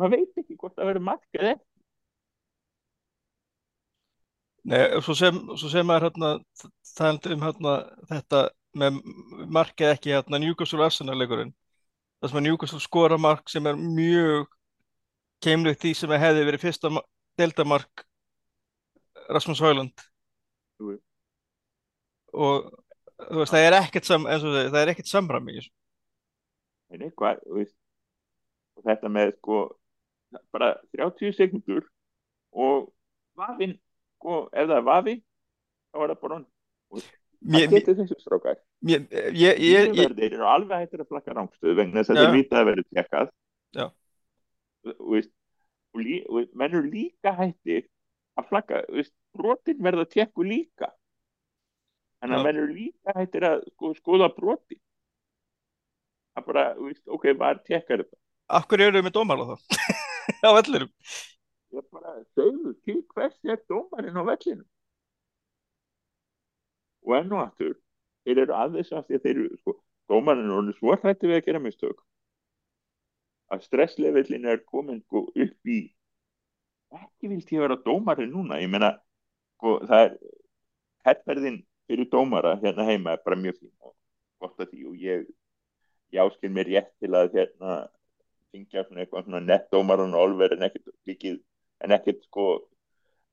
[0.00, 1.66] maður veit ekki hvort það verður mark eða ekki.
[4.68, 6.32] Nei, svo sem, svo sem maður hérna,
[6.98, 7.74] talandi um hérna,
[8.10, 8.42] þetta
[8.80, 9.00] með
[9.58, 11.54] markið ekki hérna Newcastle Arsenal leikurinn
[12.24, 14.48] sem að Newcastle skora mark sem er mjög
[15.44, 17.04] keimlegt því sem hefði verið fyrsta ma-
[17.38, 18.04] deildamark
[19.30, 20.02] Rasmus Højlund
[20.82, 20.96] Jú.
[22.34, 22.70] og
[23.28, 25.72] þú veist, það er ekkert sam, það er ekkert samræmi í þessu.
[26.94, 29.62] en eitthvað og þetta með sko
[30.54, 31.86] bara 30 sekundur
[32.52, 32.90] og
[33.38, 33.74] vafinn
[34.18, 35.14] sko, ef það er vafi
[35.92, 36.46] þá er það bara hann
[37.44, 38.18] það getur þessu
[39.62, 42.88] ég, þeir eru alveg hættir að flakka rángstöðu vegna þess að þeir vita að verður
[42.88, 43.32] tjekkað
[44.98, 45.28] og,
[46.58, 47.86] menn eru líka hættir
[48.38, 48.82] að flakka
[49.36, 50.92] brotin verða að tjekku líka.
[52.22, 54.78] En að menn eru líka hættir að sko, skoða broti
[56.38, 58.18] að bara, veist, ok, var tjekkar þetta?
[58.54, 59.56] Af hverju eru við með dómala þá?
[60.46, 60.90] á vellirum.
[61.74, 62.14] ég bara
[62.86, 64.64] til hvers er dómarinn á vellinu
[67.08, 67.76] og enn og aftur
[68.24, 69.74] þeir eru aðeins af því að þeir eru sko,
[70.12, 72.02] dómarinn er svo hrættu við að gera mistök
[73.48, 75.78] að stresslevellin er komin sko, upp í
[76.98, 78.94] ekki vilt ég vera dómarinn núna ég meina
[79.56, 80.14] sko, það er
[81.08, 83.94] herrferðin fyrir dómara hérna heima er bara mjög fín og
[84.42, 85.24] gott að því og ég,
[86.12, 87.78] ég áskil mér rétt til að hérna
[88.52, 91.40] syngja svona eitthvað svona nettdómaran og olver en ekkert
[91.84, 92.46] en ekkert sko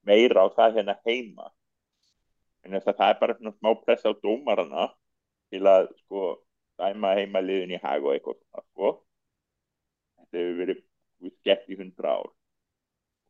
[0.07, 1.51] meira á það hérna heima
[2.65, 4.89] en það er bara svona smá press á dómarana
[5.53, 6.25] til að sko
[6.81, 8.91] dæma heima liðin í hag og eitthvað svona sko.
[10.19, 10.81] Þetta hefur verið
[11.45, 12.31] gert í hundra ár.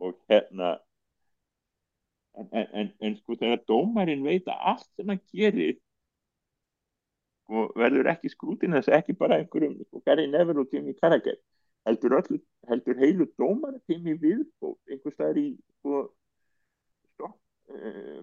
[0.03, 0.75] Og hérna
[2.35, 5.77] en, en, en, sko þegar dómarinn veit að allt sem hann gerir
[7.45, 11.37] sko verður ekki skrútin þess ekki bara einhverjum sko Gary Neville og Jimmy Carragher
[11.85, 12.17] heldur,
[12.69, 16.07] heldur heilu dómar tími viðbót einhver staðar í sko,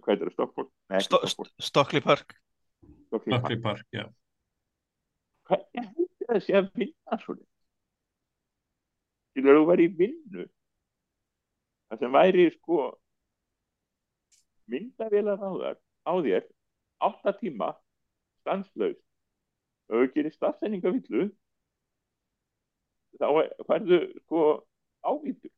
[0.02, 0.72] hvað er það, Stockport?
[0.92, 2.34] Nei, Sto, Stockport, Stockley Park.
[3.06, 3.86] Stockley Buckley Park.
[3.94, 4.06] Já.
[5.50, 7.46] Hvernig heldur það sé að vinna svona?
[9.32, 10.48] Skilur þú væri í vinnu?
[11.92, 12.82] Það sem væri sko
[14.72, 16.44] myndavélar á þar á þér
[17.02, 17.70] átta tíma
[18.42, 19.02] stanslaust
[19.92, 21.26] og þú gerir stafsendingavillu
[23.20, 23.26] þá
[23.68, 24.44] færðu sko
[25.04, 25.52] ávítur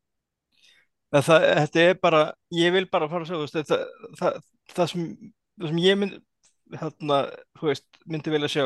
[1.14, 3.82] Það, þetta er bara, ég vil bara fara að segja, veist, það,
[4.18, 4.38] það,
[4.74, 5.04] það, sem,
[5.60, 6.16] það sem ég mynd,
[6.80, 7.18] hérna,
[7.62, 8.64] veist, myndi vilja sjá,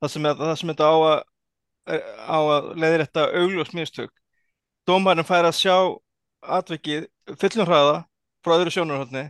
[0.00, 0.26] það sem,
[0.58, 1.22] sem þetta á að,
[2.26, 4.10] á að leiðir þetta augljós mistök.
[4.88, 5.76] Dómarinn fær að sjá
[6.58, 7.06] atvikið
[7.40, 7.96] fullum hraða
[8.44, 9.28] frá öðru sjónarhóttni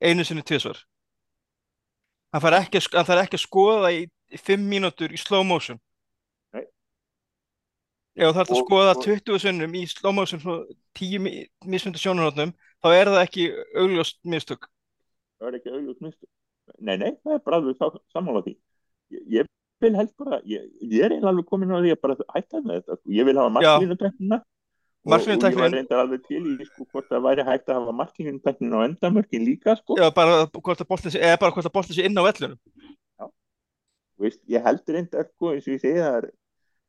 [0.00, 0.78] einu sinni tvisvar.
[2.32, 4.06] Hann fær ekki, ekki að skoða í
[4.38, 5.80] fimm mínútur í slow motion.
[8.18, 10.10] Þú þarf að Og- skoða og- 20 sunnum í svo
[10.98, 11.18] 10
[11.64, 13.44] mismunandi sjónarhóttnum þá er það ekki
[13.78, 14.66] augljóst mistök
[15.40, 16.28] það er ekki auðvitað mistök
[16.80, 18.56] nei, nei, það er bara alveg sá- sammála því
[19.14, 19.46] ég, ég
[19.80, 22.80] vil helst bara ég, ég er eiginlega alveg komin á því að bara hætta með
[22.82, 23.10] þetta sko.
[23.10, 23.70] ég vil hafa Já.
[23.78, 24.36] marklínuteknina
[25.00, 27.92] og, og ég var reyndar alveg til í sko, hvort það væri hægt að hafa
[28.02, 29.96] marklínuteknin á endamörkin líka sko.
[29.96, 32.58] eða bara hvort að boltin sé, eða bara hvort að boltin sé inn á vellunum
[34.20, 36.26] Þú veist, ég held reyndar sko, eins og ég segi það er,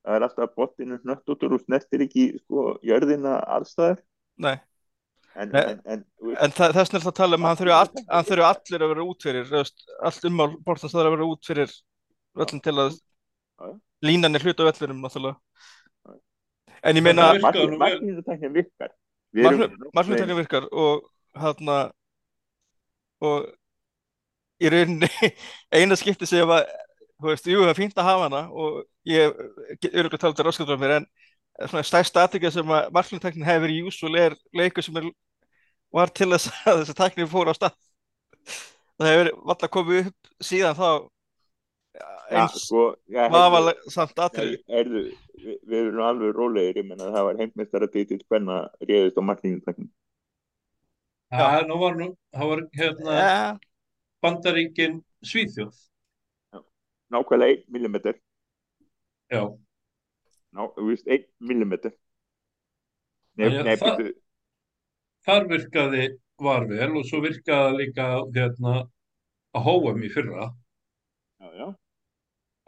[0.06, 4.02] það er alltaf bottinu hnöttutur og snertir ekki sko, jörðina allstaðar
[4.42, 4.56] Nei.
[5.36, 6.04] en, en, en,
[6.38, 8.94] en það, þess er að tala um að hann þurfi all, hann þurfi allir að
[8.94, 11.78] vera út fyrir þú veist, allt ummál þarf að vera út fyrir
[12.42, 13.00] völlin til að
[14.02, 14.70] línan er hlut á
[16.10, 16.14] Já.
[16.82, 17.32] en ég Það meina
[17.80, 18.94] marklínuteknin virkar.
[19.32, 21.06] Markmyndatakinn virkar og
[21.38, 21.78] hérna
[23.22, 23.46] og
[24.62, 25.10] í rauninni
[25.78, 26.66] eina skipti sem að
[27.22, 30.48] þú veist, jú, það er fínt að hafa hana og ég er auðvitað talað til
[30.48, 31.08] ráskatum mér en
[31.68, 35.08] svona stærst aðtökja sem að markmyndatakinn hefur verið júsul er leikur sem er,
[35.94, 37.80] var til þess að þessi takning fór á stað.
[39.02, 40.88] Það hefur valla komið upp síðan þá
[42.02, 45.08] ja, eins sko, ja, vafaleg samt Erðu,
[45.42, 49.92] við, við erum alveg rólegir, ég menna það var heimmeistara titill hvenna réðist á marklínuteknin
[51.32, 53.36] Það nú var nú, það var hérna ja,
[54.24, 55.78] Bandaríkin Svíþjóð.
[57.12, 57.98] Nákvæmlega 1 mm
[59.32, 59.44] Já,
[60.52, 61.74] ná, þú veist, 1 mm
[63.40, 64.14] Nei, Já, nei, það- byrju,
[65.26, 66.06] þar virkaði
[66.42, 68.74] var vel og svo virkaði líka hérna
[69.56, 70.50] að HM í fyrra.
[71.42, 71.68] já, já.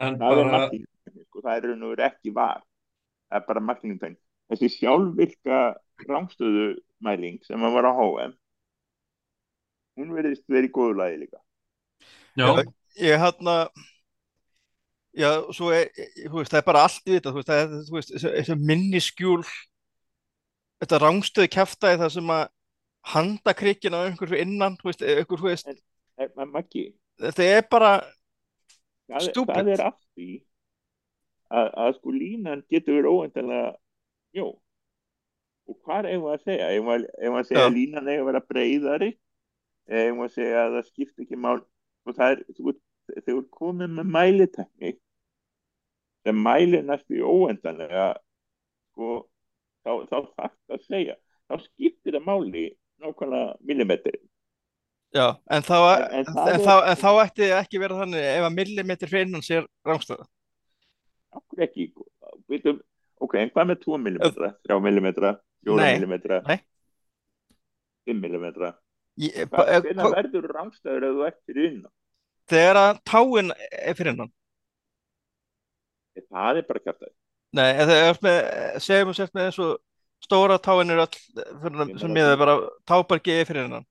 [0.00, 2.62] En það er bara, marklínuteknin, sko, það er raun og veru ekki var.
[3.28, 4.20] Það er bara marklínuteknin
[4.52, 5.58] þessi sjálfvirka
[6.08, 8.34] rángstöðumæling sem að var á HM
[9.96, 11.38] hún verðist verið góðu lagi líka.
[12.34, 12.48] Já,
[12.98, 13.68] ég hérna
[15.14, 15.90] já, svo er,
[16.26, 18.56] þú veist, það er bara allt í þetta, þú veist, það er, þú veist, þessi
[18.70, 19.42] minniskjúl
[20.82, 22.44] þetta rángstöðu kjaftaði það sem að
[23.14, 25.78] handa krikkin á einhver fyrir innan, þú veist, einhver, þú veist, en,
[26.40, 26.86] en Maggi,
[27.22, 29.54] þetta er bara það, er- Stupid.
[29.54, 30.28] það er af því
[31.54, 33.74] að, að sko línan getur verið óendanlega
[34.34, 34.46] jó
[35.64, 36.66] og hvað eigum við að segja?
[36.74, 39.10] Eigum við að- við segja að línan eigum að vera breyðari
[39.88, 42.82] eigum við að segja að það skiptir ekki mál og það er, þú veist,
[43.14, 44.90] þegar ert komið með mælitekni
[46.24, 48.06] sem mælir næstu í óendanlega
[48.92, 49.26] sko,
[49.84, 51.16] þá, þá þarf að segja
[51.50, 52.64] þá skiptir það máli
[53.04, 54.14] nákvæmlega millimetri.
[55.14, 58.54] Já, en þá, En- en en, þá, en þá ætti ekki vera þannig ef að
[58.56, 60.24] millimetri fyrir innan sér rángstöða
[61.34, 61.88] okkur ekki?
[62.50, 62.76] Vitum,
[63.22, 65.34] ok, en hvað með 2 mm 3 mm, 4
[65.78, 65.98] Nei.
[65.98, 66.14] mm
[66.48, 66.58] Nei.
[68.06, 68.72] 5 mm
[69.22, 71.92] Ég- Hva, ba- hvernig verður rángstæður ef þú ert fyrir innan?
[72.50, 74.32] Þegar að táin er fyrir innan
[76.22, 77.12] það er bara kjartæð
[77.54, 78.38] Nei, en það er með,
[78.82, 79.74] segjum við sért með eins og
[80.24, 81.02] stóra táin er
[81.92, 82.54] Ég sem meina miður bara
[82.90, 83.84] tábargi er fyrir innan.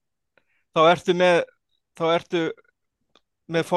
[0.75, 1.37] Þá ertu með
[1.95, 2.41] þá ertu
[3.53, 3.67] með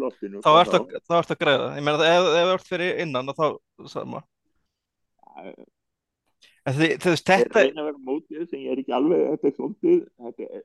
[0.00, 1.14] loftinu þá ertu, að- þá?
[1.20, 3.44] ertu að greiða ég meina ef, þú ert fyrir innan þá
[3.92, 4.22] sama.
[6.66, 9.54] Ég þetta ég er ekki alveg þetta er
[10.26, 10.64] þetta er,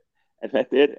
[0.56, 0.98] þetta er,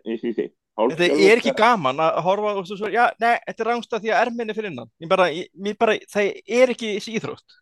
[0.76, 4.02] segi þetta er ekki gaman að horfa og svo, svo, já, nei, þetta er rángstað
[4.02, 4.90] því að erminni fyrir innan.
[5.00, 7.56] Ég bara, ég, bara, það er ekki þessi íþrótt.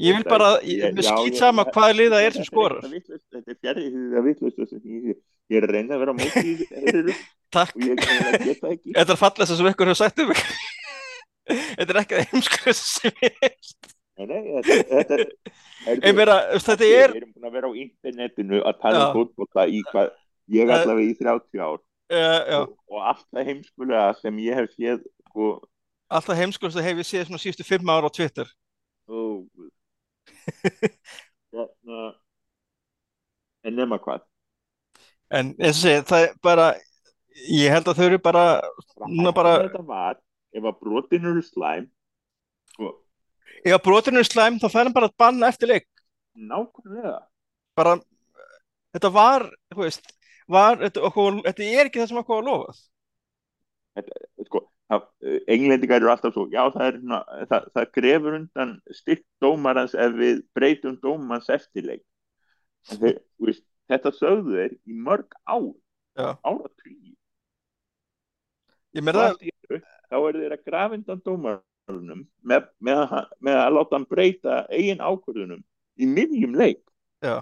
[0.00, 2.86] Ég vil bara, ég, mér skýt sama hvaða lið það er sem skorar.
[2.88, 5.18] þetta er fjarrið því það vitlaust sem ég,
[5.52, 7.10] er að reyna að vera mótið og
[7.52, 10.46] takk, það þetta er fallast sem ykkur hefur sagt um mig.
[11.52, 15.22] Þetta er ekki það heimskuð sem ég veist Nei, nei, þetta, þetta er,
[15.88, 19.04] er ég meina, þetta Við er erum búin að vera á internetinu að tala Já.
[19.06, 20.10] um fótbolta í hvað,
[20.52, 21.78] ég Það- allavega í 30 ár.
[22.12, 25.50] uh, já, og, og allt það heimskulega sem ég hef séð sko,
[26.12, 28.48] alltaf heimskuð sem hef ég séð svona síðustu fimm ára á Twitter.
[29.08, 29.70] Guð.
[31.52, 32.00] Hérna,
[33.66, 34.22] en nema hvað.
[35.32, 36.66] En eins og segja, það er bara
[37.48, 38.44] ég held að þau eru bara
[39.08, 40.18] Núna bara- var,
[40.52, 41.86] ef að brotin eru slæm
[42.74, 42.90] sko,
[43.64, 45.88] ef að brotinu er slæm þá fær hann bara að banna eftir leik.
[46.36, 47.18] Nákvæmlega.
[47.76, 47.96] Bara,
[48.94, 50.12] þetta var þú veist,
[50.50, 52.82] var, þetta, okkur, þetta er ekki það sem okkur var lofað?
[54.46, 55.06] Sko, það,
[55.56, 60.16] englendingar eru alltaf svo, já það er svona, það, það grefur undan styrk dómarans ef
[60.18, 62.04] við breytum dómans eftirleik.
[62.92, 65.70] Þeir, veist, þetta sögðu þeir í mörg ár
[66.18, 67.12] ára tíu
[70.12, 75.00] þá eru þeir að grafa undan dómarunum með, með, með að láta hann breyta eigin
[75.00, 75.62] ákvörðunum
[75.96, 76.82] í miðjum leik.
[77.24, 77.40] Já,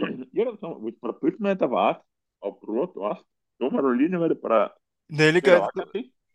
[0.00, 1.98] ég er að það, við bara burt með þetta var
[2.42, 3.26] á brot og allt.
[3.60, 4.62] Dómar og línu verður bara
[5.12, 5.58] Nei, líka,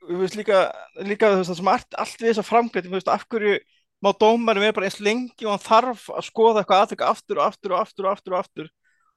[0.06, 0.60] þú veist líka,
[1.02, 3.58] líka það sem allt, allt við þess að framkvæmdi, þú veist, af hverju
[4.06, 7.48] má dómarinn vera bara eins lengi og hann þarf að skoða eitthvað aðtökk aftur og
[7.48, 8.70] aftur og aftur og aftur og aftur?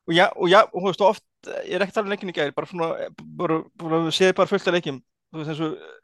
[0.09, 1.27] Og já, og já, og þú veist, oft,
[1.69, 2.89] ég er ekki talað um leikin í gæri, bara svona,
[3.21, 6.01] bara, bara við séum bara fullt af leikim, þú veist, eins og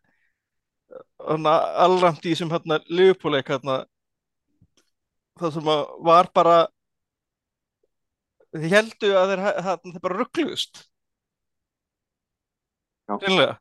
[1.26, 3.80] allramt í þessum hérna liðupúleik hérna
[5.40, 5.66] það sem
[6.06, 6.58] var bara
[8.62, 10.82] þið heldu að þeir, hérna, þeir bara ruggluðust
[13.06, 13.14] Já.
[13.22, 13.58] Reinlega.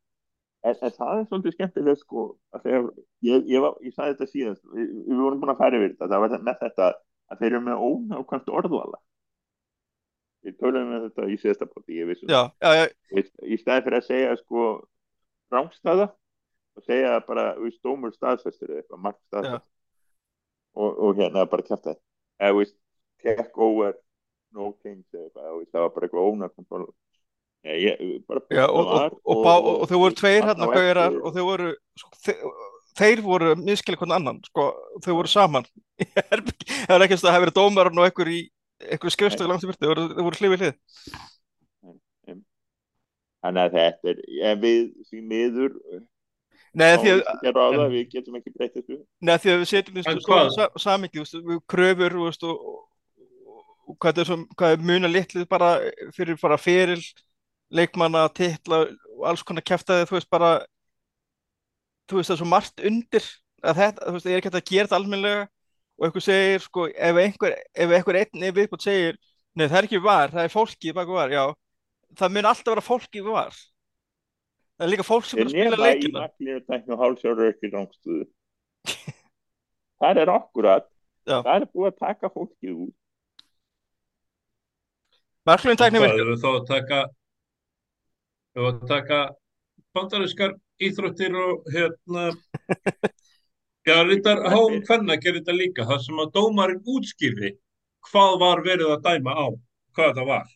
[0.66, 2.22] En, en það er svolítið skemmtilegt sko
[2.56, 2.86] að þegar,
[3.28, 6.08] ég, ég, var, ég sagði þetta síðast við, við vorum búin að færa yfir þetta
[6.14, 6.88] það var með þetta
[7.26, 9.02] að þeir eru með ónákvæmt orðvala
[10.46, 13.86] við tölum með þetta í síðasta poti ég vissu Já, já, já, það í stæði
[13.86, 14.66] fyrir að segja sko
[15.54, 16.10] rángstæða
[16.76, 19.70] og segja bara við stómur staðfestur eða eitthvað margt staðfestur
[20.76, 22.02] og, og hérna bara kæft það
[22.42, 22.74] eða við
[23.22, 23.94] check over
[24.56, 26.88] no change eða eitthvað það var bara eitthvað
[28.30, 31.72] bara já og, og, og, og, og þau voru tveir hérna gaurar og þau voru
[31.98, 32.42] sko, þeir,
[33.00, 34.68] þeir voru miskilið hvernig annan sko,
[35.04, 35.68] þau voru saman.
[36.06, 38.42] Það var ekki að það hefði verið dómarinn og einhver í
[38.86, 40.76] einhver skrifstöðu langt í fyrstu, þau voru, voru hlið við hlið.
[43.46, 45.74] Þannig að þetta er, ég við því miður
[46.76, 48.98] Nei, því að, að ráða, við getum ekki breytt þessu.
[49.24, 50.18] Nei, því að við setjum En
[50.52, 52.82] sa, samingi, við kröfur og, og
[54.02, 54.32] hvað er,
[54.70, 55.76] er muna litlið bara
[56.16, 57.02] fyrir bara feril,
[57.74, 60.52] leikmanna, titla og alls konar kæftæði, þú veist, bara
[62.10, 63.28] þú veist, það er svo margt undir
[63.66, 65.46] að þetta, þú veist, ég er ekki hægt að gera þetta almennilega
[65.96, 69.20] og einhver segir, sko, ef einhver, ef einhver einn er viðbútt segir,
[69.56, 71.46] nei, það er ekki var, það er fólkið baka var, já,
[72.20, 73.62] það mun alltaf vera fólkið var.
[74.76, 76.26] Það er líka fólk sem er að spila leikina.
[80.02, 80.90] það er akkurat
[81.26, 81.40] Já.
[81.42, 82.96] það er búið að taka fólkið út
[85.46, 86.20] Marklun tækni virkar.
[86.22, 87.00] ef við þá að taka
[88.90, 89.20] taka
[89.96, 92.24] bandarískar íþróttir og hérna
[93.88, 97.52] já, reyndar háum hvenna gerir þetta líka, það sem að dómarinn útskýrði
[98.10, 99.48] hvað var verið að dæma á
[99.96, 100.54] hvað það var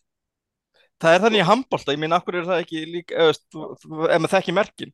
[0.99, 4.10] Það er þannig í handbolta, ég meina, af hverju er það ekki líka, eða, þú-
[4.10, 4.89] ef maður þekki merkin,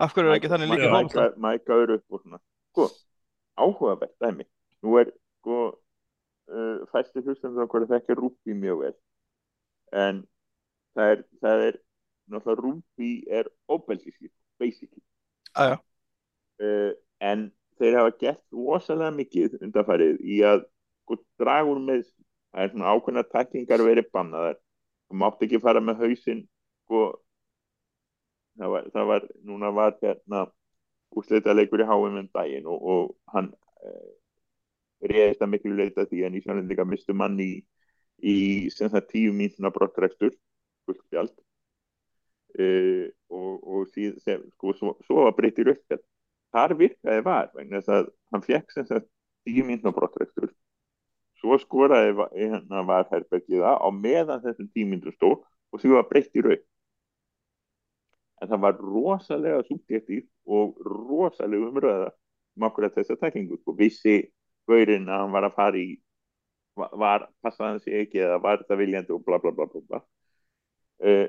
[0.00, 1.26] af hverju er það ekki þannig líka handbolta?
[1.26, 2.86] mæka, mæka eru upp og svona sko,
[3.60, 4.46] áhugavert dæmi
[4.80, 5.10] nú er
[5.40, 8.94] sko uh, fæstu hlustendur okkur að þekka Rúbi mjög vel
[9.96, 10.24] en
[10.96, 11.78] það er, það er
[12.30, 15.02] náttúrulega Rúbi er óbelgiski, basically.
[15.58, 15.80] Aja,
[16.62, 17.48] uh, en
[17.80, 20.66] þeir hafa gert rosalega mikið undanfarið í að
[21.04, 22.04] sko, draga úr með
[22.50, 24.60] það er svona ákveðna tæklingar verið bannaðar.
[25.10, 26.44] Þú mátt ekki fara með hausinn
[26.84, 27.04] sko.
[28.60, 30.46] Það var, það var núna var hérna
[31.16, 33.48] úrslita leikur í HM um daginn og, og hann
[33.86, 34.10] uh,
[35.00, 37.62] reyðist að miklu leita því að Nýsjálfindika mistu mann í,
[38.22, 40.32] í sem það tíu mínuna brottrækstur
[40.88, 41.34] guldspjald
[42.58, 46.00] uh, og, og síð, sem, sko, svo, svo var breytir upp
[46.54, 49.08] þar virkaði var vegna þess að hann fekk sem sagt
[49.46, 50.50] tíu mínuna brottrækstur
[51.40, 56.10] svo skoraði hérna var herbergið það á meðan þessum tíu mínuna stóð og því var
[56.10, 56.66] breytir upp
[58.40, 62.10] en það var rosalega súbjektív og rosalega umröða
[62.56, 63.58] um okkur að þessa tæklingu.
[63.68, 64.16] Og vissi
[64.68, 65.90] gaurinn að hann var að fara í
[67.02, 70.00] var, hann sig ekki eða var þetta viljandi og bla bla bla bla, bla.
[71.00, 71.28] Uh,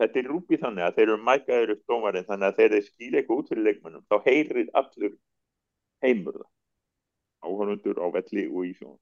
[0.00, 3.20] þetta er rúpið þannig að þeir eru mækaður upp dómarinn þannig að þeir eru skýla
[3.20, 5.16] eitthvað út fyrir leikmennum þá heyrir allur
[6.04, 6.52] heimur það.
[7.46, 8.96] Áhörundur á velli og í sjón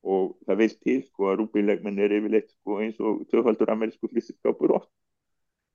[0.00, 4.08] og það vil til sko að rúpið leikmenn er yfirleitt sko eins og tvöfaldur amerísku
[4.08, 4.90] flýstiskápur oft.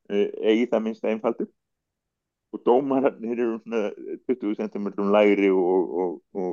[0.09, 1.49] Uh, eigi það minnst einfaldur.
[2.53, 3.91] Og dómararnir eru svona
[4.29, 6.51] 20 cm lægri og, og, og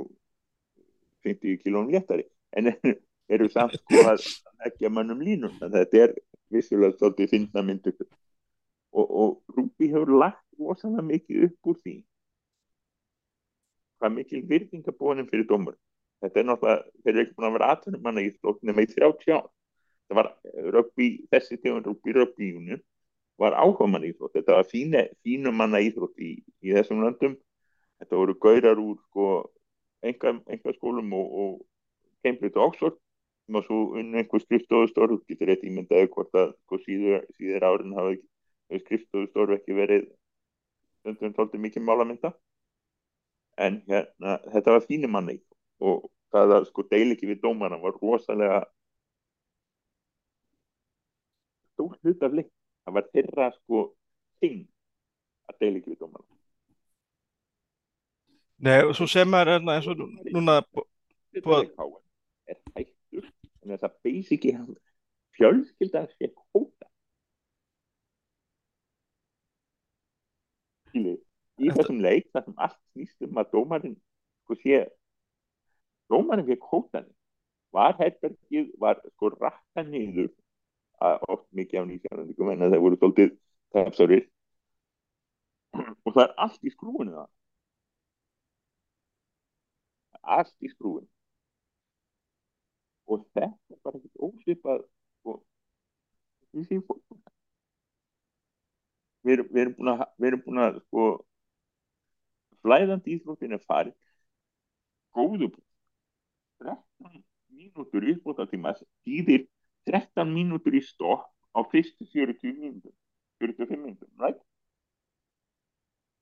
[1.25, 2.27] 50 kilónum léttari.
[2.57, 2.95] En eru,
[3.33, 4.27] eru samt sko að
[4.69, 6.15] ekki að mannum línum þetta er
[6.53, 7.95] vissulega svolítið finna myndu
[8.93, 11.95] og, og Rúbi hefur lagt rosalega mikið upp úr því.
[13.99, 15.77] Hvað mikil virðingabónin fyrir dómur.
[16.23, 18.31] Þetta er náttúrulega, þeir eru ekki búin að vera aðtunum manna í
[18.69, 19.49] nema í 30 ár.
[20.09, 20.29] Það var
[20.77, 22.83] rugby, þessi tegund rugby rugby union
[23.41, 27.39] var áhugamann íþrótt, þetta var fínum manna íþrótt í, í þessum löndum.
[28.03, 29.27] Þetta voru gaurar úr sko,
[30.03, 31.53] enga, enga skólum og, og
[32.25, 32.99] Cambridge og Oxford
[33.47, 37.67] sem að svo unn einhver skrifstofustorf þú getur rétt ímyndaði hvort að sko, síður, síður
[37.69, 38.15] árin hafa
[38.85, 40.07] skrifstofustorf ekki verið
[41.03, 42.33] stundum tóltið mikið málamynda.
[43.61, 47.99] En hérna, þetta var fínum íþrótt og það að sko deil ekki við dómarna var
[47.99, 48.61] rosalega
[51.75, 52.53] stór hlut af leik.
[52.87, 53.83] Það var þeirra sko
[54.41, 54.63] ting
[55.51, 56.42] að deila ekki við dómarna
[58.63, 60.61] nei, og svo sem er hérna eins og núna,
[61.43, 61.73] Búið-
[62.47, 63.25] er hættur
[63.63, 64.55] en þess að basically
[65.37, 66.89] fjölskylda sé kóta
[70.93, 71.15] Skilji,
[71.63, 73.97] í þessum leik þar sem allt snýst um að dómarinn
[74.45, 74.83] sko sé
[76.13, 77.15] dómarinn fekk hótanir
[77.73, 80.29] var herbergið, var sko rakka niður
[81.03, 83.31] að oft mikið af nýsjárandingum en að það voru svolítið
[83.73, 84.27] tefsárir
[85.81, 87.31] og það er allt í skrúinu það
[90.23, 91.09] allt í skrúinu
[93.11, 95.37] og þetta er bara ekkert ósvipað sko,
[96.53, 97.03] því sem fólk
[99.23, 101.09] við erum, við erum búin að við erum búin að sko
[102.63, 103.97] flæðandi íþróttin er farið
[105.17, 105.51] góðu
[106.63, 109.47] 13 mínútur viðbótartíma þýðir
[109.91, 112.95] 13 mínútur í stopp á fyrstu 40 mínútur
[113.43, 114.39] 45 mínútur, right?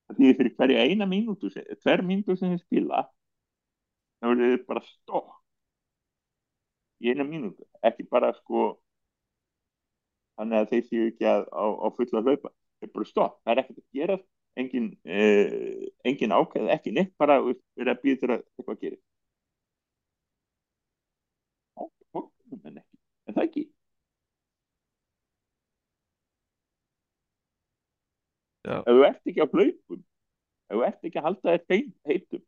[0.08, 3.04] Það þýðir fyrir hverja eina mínútu tver mínútur sem þið spila
[4.28, 5.36] er þið bara stopp.
[7.00, 8.64] Í eina mínútu, ekki bara sko
[10.36, 12.52] þannig að þeir séu ekki að, á, á fulla hlaupa.
[12.80, 14.18] Það er bara stopp, það er ekkert að gera.
[14.60, 19.00] Engin, eh, engin ákveð ekki neitt, bara verið að býða að eitthvað gerir
[22.12, 22.80] fólkum en
[23.34, 23.64] það ekki?
[28.66, 28.76] Já.
[28.84, 32.42] ef þú ert ekki á hlaupum ef þú ert ekki að halda þér heitum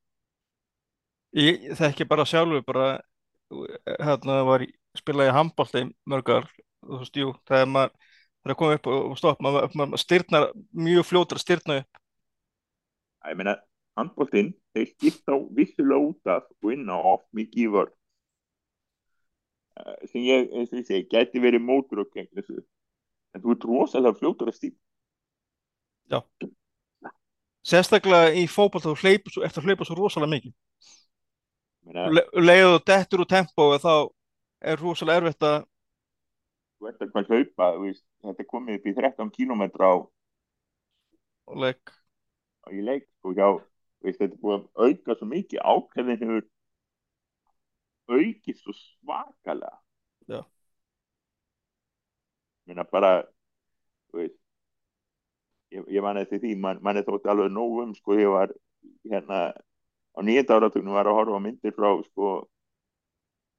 [1.33, 2.87] Ég þekki bara sjálfur bara
[4.03, 4.65] hérna var
[4.99, 9.17] spilaði í handbolti í mörg ár þú veist, jú, er maður að koma upp og
[9.21, 12.01] stoppa, maður, maður styrnar mjög fljótur að styrna upp.
[13.31, 13.57] Ég meina,
[13.99, 17.99] handbóltinn þeir skipta á vissulega út inn á oft mikið í vörð
[20.11, 22.61] sem ég, eins og ég segi, gæti verið mótur og gegn þessu.
[23.33, 24.75] En þú ert rosalega fljótur að stíl
[27.63, 30.53] sérstaklega í fótboll þú hleypur eftir að hleypa svo rosalega mikið
[31.91, 33.95] Le, leiðu dettur úr tempó þá
[34.63, 35.59] er rosalega erfitt að
[36.79, 39.97] þú ert að hvað hlaupa veist, þetta komið upp í 13 kílómetra á,
[41.59, 41.93] leik
[42.63, 43.49] á í leik og já,
[44.03, 46.49] veist, þetta er búið að auka svo mikið ákveðin hefur
[48.13, 49.79] aukið svo svakalega
[50.31, 50.41] Já.
[52.67, 53.13] meina bara
[54.15, 54.39] veist
[55.73, 58.53] ég, ég man eftir því, man, man er þótt alveg nóg um, sko, ég var
[59.09, 59.45] hérna
[60.17, 62.33] á nýjönda áratugnum var að horfa á myndir frá, sko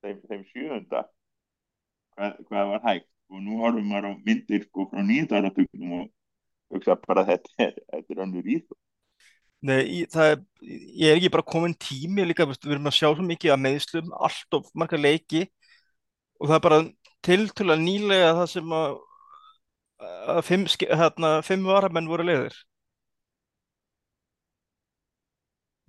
[0.04, 1.04] þeim, þeim sjöunda.
[2.14, 3.10] Hvað, hvað var hægt?
[3.34, 6.10] Og nú horfum maður á myndir, sko, frá nýjönda áratugnum og
[6.74, 8.82] hugsa bara þetta er, þetta er önnur íþrótt.
[9.64, 10.40] Nei, það er,
[11.00, 14.10] ég er ekki bara komin tími líka, við erum að sjá svo mikið að meðslum,
[14.28, 15.46] allt of marga leiki
[16.42, 16.80] og það er bara
[17.24, 18.98] tiltölulega nýlega það sem að,
[20.34, 22.58] að fimm, hérna, fimm varamenn voru leiðir.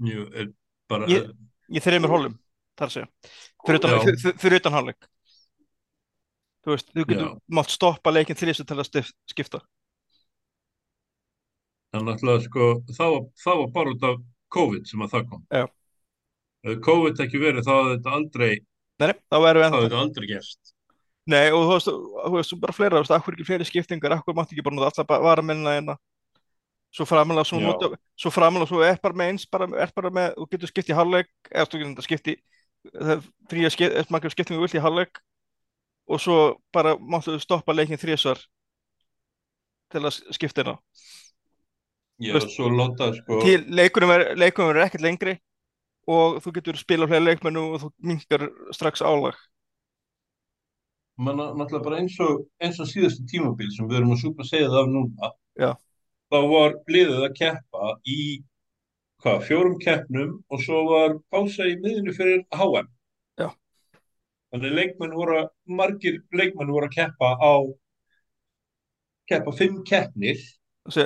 [0.03, 0.27] Jú,
[0.91, 1.31] bara, Ég-
[1.71, 2.35] Í þreymur hólum,
[2.77, 3.09] þar að segja,
[4.41, 5.07] fyrir utan, hálfleik.
[6.65, 7.41] Þú veist, þú getur Já.
[7.49, 9.61] mátt stoppa leikinn til þessu til að stif, skipta.
[11.95, 14.23] það náttúrulega sko, það var, það var bara út af
[14.55, 15.43] COVID sem að það kom.
[15.55, 15.65] Já.
[16.65, 18.53] Ef COVID ekki verið, þá hafði þetta aldrei,
[19.01, 20.73] Nei, nei, þá hafði þetta aldrei gerst.
[21.27, 21.89] Nei, og þú veist,
[22.25, 24.91] þú veist, bara fleira, þú veist, akkur ekki fleiri skiptingar, akkur mátti ekki bara nota
[24.93, 25.97] alltaf varamennina hérna.
[26.95, 30.35] Svo framalega, svo, nota, svo framalega, svo er bara með eins, bara, er bara með,
[30.39, 32.35] þú getur skipt í hálfleik, eða þú getur skipti,
[33.89, 35.19] er margar skiptingu vilt í hálfleik
[36.07, 36.37] og svo
[36.75, 38.39] bara máttu stoppa leikin þrísvar
[39.91, 40.77] til að skipta hérna.
[42.23, 43.41] Já, Þú veist, svo láta sko,
[43.75, 45.35] leikunum er, er ekkert lengri
[46.07, 49.35] og þú getur spila fleiri leikmennu og þú mingar strax álag.
[51.17, 54.71] mann náttúrulega bara eins og, eins og síðustu tímabil sem við erum að súpa segja
[54.71, 55.31] það af núna.
[55.55, 55.71] Já.
[56.35, 58.21] Þá var liðið að keppa í,
[59.23, 62.89] hvað, fjórum keppnum og svo var pása í miðinu fyrir HM.
[63.39, 63.49] Já.
[64.51, 67.55] Þannig leikmenn voru, að- margir leikmenn voru að keppa á,
[69.31, 70.43] keppa fimm keppnir.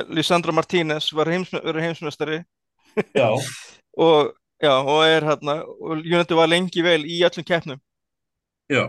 [0.09, 2.39] Lisandro Martínez var heims, verið heimsmeistari
[3.15, 3.29] Já.
[4.07, 7.85] og, já, og er hérna, og United var lengi vel í öllum keppnum.
[8.73, 8.89] Já,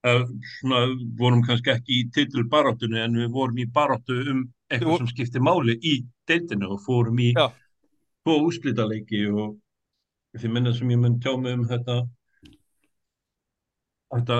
[0.00, 0.22] Eh,
[0.56, 0.78] svona
[1.18, 4.38] vorum kannski ekki í titilbaráttunni en við vorum í baráttu um
[4.70, 5.96] Eitthvað sem skipti máli í
[6.30, 7.48] deildinu og fórum í Já.
[8.22, 9.56] tvo úrslitaleiki og
[10.38, 11.96] því minna sem ég mun tjá mig um þetta
[14.14, 14.36] þetta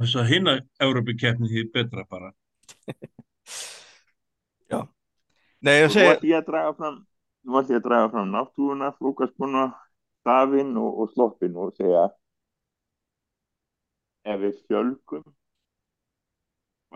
[0.00, 2.30] þess að hinna Európa-keppni því betra bara.
[5.60, 6.94] Nei, ég og segi, ætti ég að draga fram
[7.44, 9.64] þú ætti ég að draga fram náttúruna, flókaspuna
[10.22, 12.06] stafinn og, og sloppin og segja
[14.24, 15.26] ef við fjölgum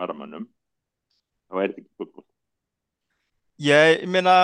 [0.01, 0.47] varamannum
[1.49, 2.25] þá er þetta ekki fótboll
[3.65, 4.35] ég meina,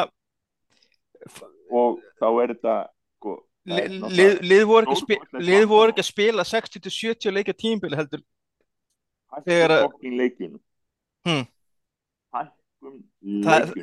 [1.71, 2.75] og þá er þetta
[3.17, 3.33] sko,
[3.67, 3.95] lið,
[4.71, 4.95] voru ekki
[5.93, 8.23] ekki að spila 60-70 leikja tímbili heldur.
[9.45, 9.91] þegar að-
[11.25, 11.45] Hmm.
[13.21, 13.73] ljúkum Það-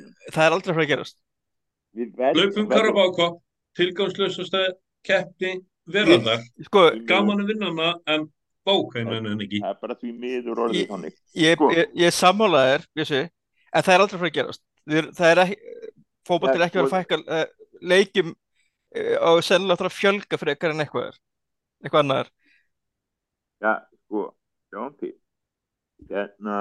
[0.47, 1.17] er aldrei fara að gerast
[1.95, 3.41] verðum- Karabákopp,
[3.79, 4.65] tilgangslösasta
[5.07, 6.43] keppni verðar.
[6.67, 8.33] sko, Gaman að vinna hana, en
[8.69, 9.61] bókain henni henni ekki.
[9.65, 11.21] Það er bara því miður orðið þannig.
[11.35, 11.71] ég, Sko.
[11.75, 13.23] ég, ég sammála þér vissi,
[13.73, 16.89] en það er aldrei fara að gerast Við, það er ekki er Nei, ekki vera
[16.89, 21.19] að fækka uh, leikjum uh, og sennilega þarf að fjölga frekar en eitthvað er
[21.85, 22.31] eitthvað annað er
[23.59, 23.73] Já,
[24.07, 24.29] sko,
[24.71, 25.15] sjáum til.
[26.09, 26.59] Hérna,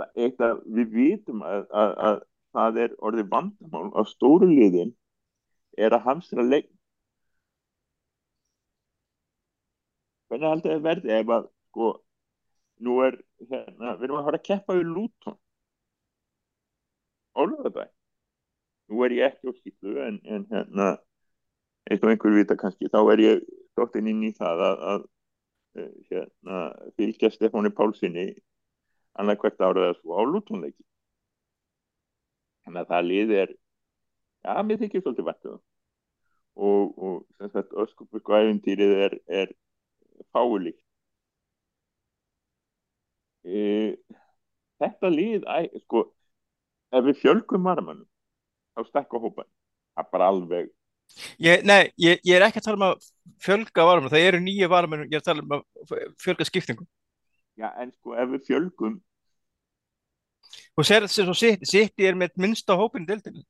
[0.00, 2.18] það, eitt að við vitum að, að, að
[2.56, 4.90] það er orðið vandamál á stóru liðin
[5.78, 6.66] er að hamstra leik.
[10.30, 11.86] Hvernig haldið þið verði ef að, sko,
[12.86, 13.16] nú er,
[13.50, 15.38] hérna, við erum að fara að keppa við Luton.
[17.40, 17.86] Ólöfðabæ.
[18.90, 20.90] Nú er ég ekki á skýtlu en, en hérna,
[21.90, 23.42] eins og einhver vita kannski, þá er ég
[23.78, 25.02] dóttinn inn í það að, að
[25.80, 26.60] eh, hérna,
[26.98, 28.28] fylgja Stefáni Pálsini
[29.18, 30.84] annað hvert árið að svo á lútonleiki.
[32.66, 33.56] Þannig að það lið er,
[34.46, 35.58] já, mér þykir svolítið vatnum.
[36.60, 39.52] Og, og sem sagt, öskupurku æfintýrið er, er
[40.34, 40.80] fáulíkt.
[43.44, 43.60] E,
[44.80, 46.04] þetta lið, æ, sko,
[46.92, 48.08] ef við fjölgum varmanum,
[48.76, 49.48] þá stekka hópan.
[49.94, 50.68] Það er bara alveg
[51.38, 53.06] ég, Nei, ég, ég er ekki að tala um að
[53.42, 56.88] fjölga varumennum, það eru nýju varumennum ég er að tala um að fjölga skiptingum
[57.58, 58.98] Já, en sko ef við fjölgum
[60.78, 63.44] og sér sem svo City, City er með minnsta hópin í deildinni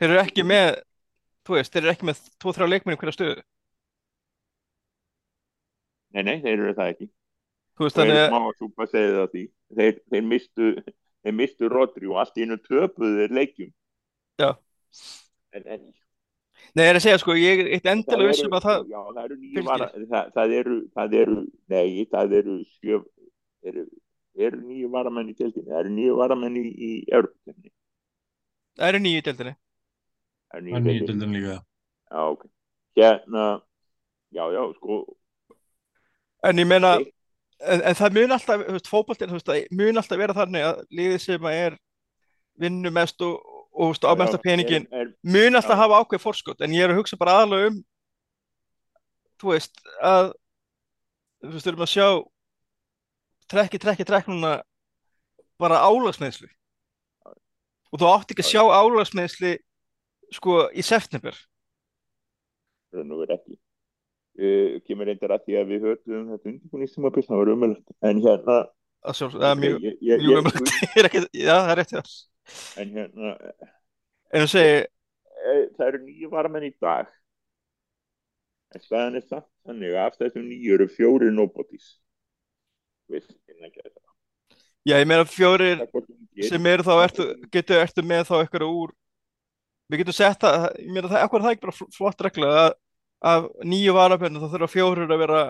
[0.00, 0.68] þeir eru ekki með
[1.46, 3.42] þú veist, þeir eru ekki með 2-3 leikmenn í hverja stöðu
[6.12, 7.08] Nei, nei, þeir eru það ekki.
[7.80, 9.44] Veist, Þeir eru að smá að súpa segið það því.
[9.78, 10.68] Þeir, þeir mistu
[11.22, 13.72] þeir mistu Rodri og allt í einu töpuðu þeir leikjum.
[14.42, 14.48] Já.
[15.52, 15.90] En, en
[16.72, 19.24] Nei, ég er að segja sko, ég er eitt endilega vissum að það já, það
[19.26, 19.66] eru nýju fylgir.
[19.66, 21.34] vara það, það eru, það eru,
[21.72, 23.00] nei, það eru sjö
[23.68, 23.84] eru,
[24.46, 27.72] eru nýju varamenn í tildinni það eru nýju varamenn í, í Evropakenni
[28.78, 29.54] það eru nýju í deildinni.
[30.48, 31.10] Það eru er nýju deildinni.
[31.10, 31.58] dildin líka.
[32.12, 32.46] Já, ok.
[32.96, 33.44] Hérna,
[34.32, 34.98] já, já, sko
[36.42, 36.96] en ég meina,
[37.62, 40.68] en, en það mun alltaf þú veist, fótboltinn, þú veist, það mun alltaf vera þannig
[40.68, 41.78] að liðið sem að er
[42.62, 43.38] vinnu mest og,
[43.72, 45.82] og þú veist, á mesta já, peningin er, er, mun alltaf Já.
[45.84, 46.64] hafa ákveð forskot.
[46.64, 47.80] En ég er að hugsa bara aðalega um
[49.42, 50.32] þú veist að
[51.42, 52.08] þú veist, við erum að sjá
[53.52, 54.56] trekki, trekki, trekk núna
[55.60, 56.50] bara álagsmeðsli
[57.92, 59.56] og þú átt ekki að sjá álagsmeðsli
[60.32, 61.36] sko í september.
[62.92, 63.58] Og verið ekki
[64.38, 68.58] uh, kemur reyndar að því að við höfum þetta undirbúinistímabil, það var umöðlegt en hérna
[69.02, 70.50] að sjálf, það er mjög, mjög
[70.96, 72.02] er ekki, já það er rétt já
[72.82, 73.34] en hérna
[74.32, 77.10] en segi, e, það eru nýju varamenn í dag.
[78.72, 81.90] En staðan er samt þannig að af þessum nýju eru fjóri nobodies.
[84.82, 86.46] Já ég meina er ungir.
[86.48, 88.94] sem eru þá, ertu, getur, ertu með þá eitthvað úr
[89.92, 92.52] við getum sett það, ég meina það, ekkur það er ekki bara fl- flott regla
[92.62, 92.70] að
[93.22, 95.42] af nýju varamennu þá þurfa fjórir að vera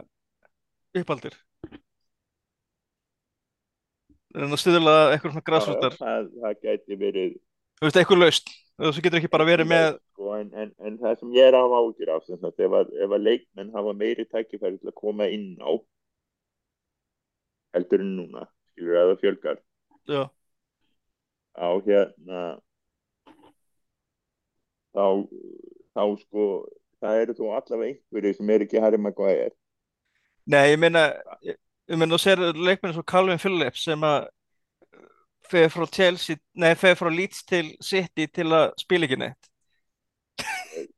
[1.01, 1.37] uppaldir.
[4.33, 9.03] En að stuðla eitthvað svona græsrótar það, það gæti verið þú veist, eitthvað laust þú
[9.05, 11.81] getur ekki bara verið með sko, en, en, en það sem ég er að hafa
[11.83, 15.29] ágjur af sem sagt, ef, að, ef að leikmenn hafa meiri tækifæri til að koma
[15.33, 15.73] inn á
[17.77, 19.61] heldur en núna skilur að það fjölgar.
[20.09, 20.23] Já,
[21.57, 22.41] á hérna
[24.93, 25.05] þá
[25.93, 26.47] þá sko
[27.03, 29.53] það eru þó allavega einhverju sem er ekki Harry Maguire.
[30.53, 31.09] Nei, ég meina
[31.47, 31.59] ég,
[31.91, 34.29] meina þú sér leikmenni svo Calvin Phillips sem að
[35.53, 39.51] fer frá Chelsea, nei, fer frá Leeds til City til að spila ekki neitt.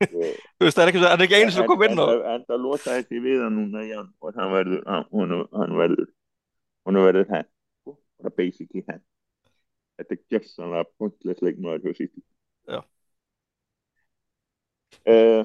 [0.05, 3.19] Þú veist, það er ekki, ekki einu sem kom inn á en, það lota þessi
[3.25, 6.07] við hann núna í janúar hann verður hann, verður
[6.87, 7.49] hann verður henn
[7.81, 9.03] sko, bara basically henn
[9.99, 12.23] þetta er gessanlega pointless leikmaður hjá City.
[12.71, 12.81] Já.
[15.09, 15.43] Uh,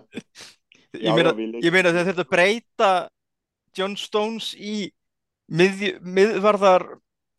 [0.98, 2.92] ég meina, já, ég meina þurft að breyta
[3.78, 4.90] John Stones í
[5.50, 6.86] mið, miðvarðar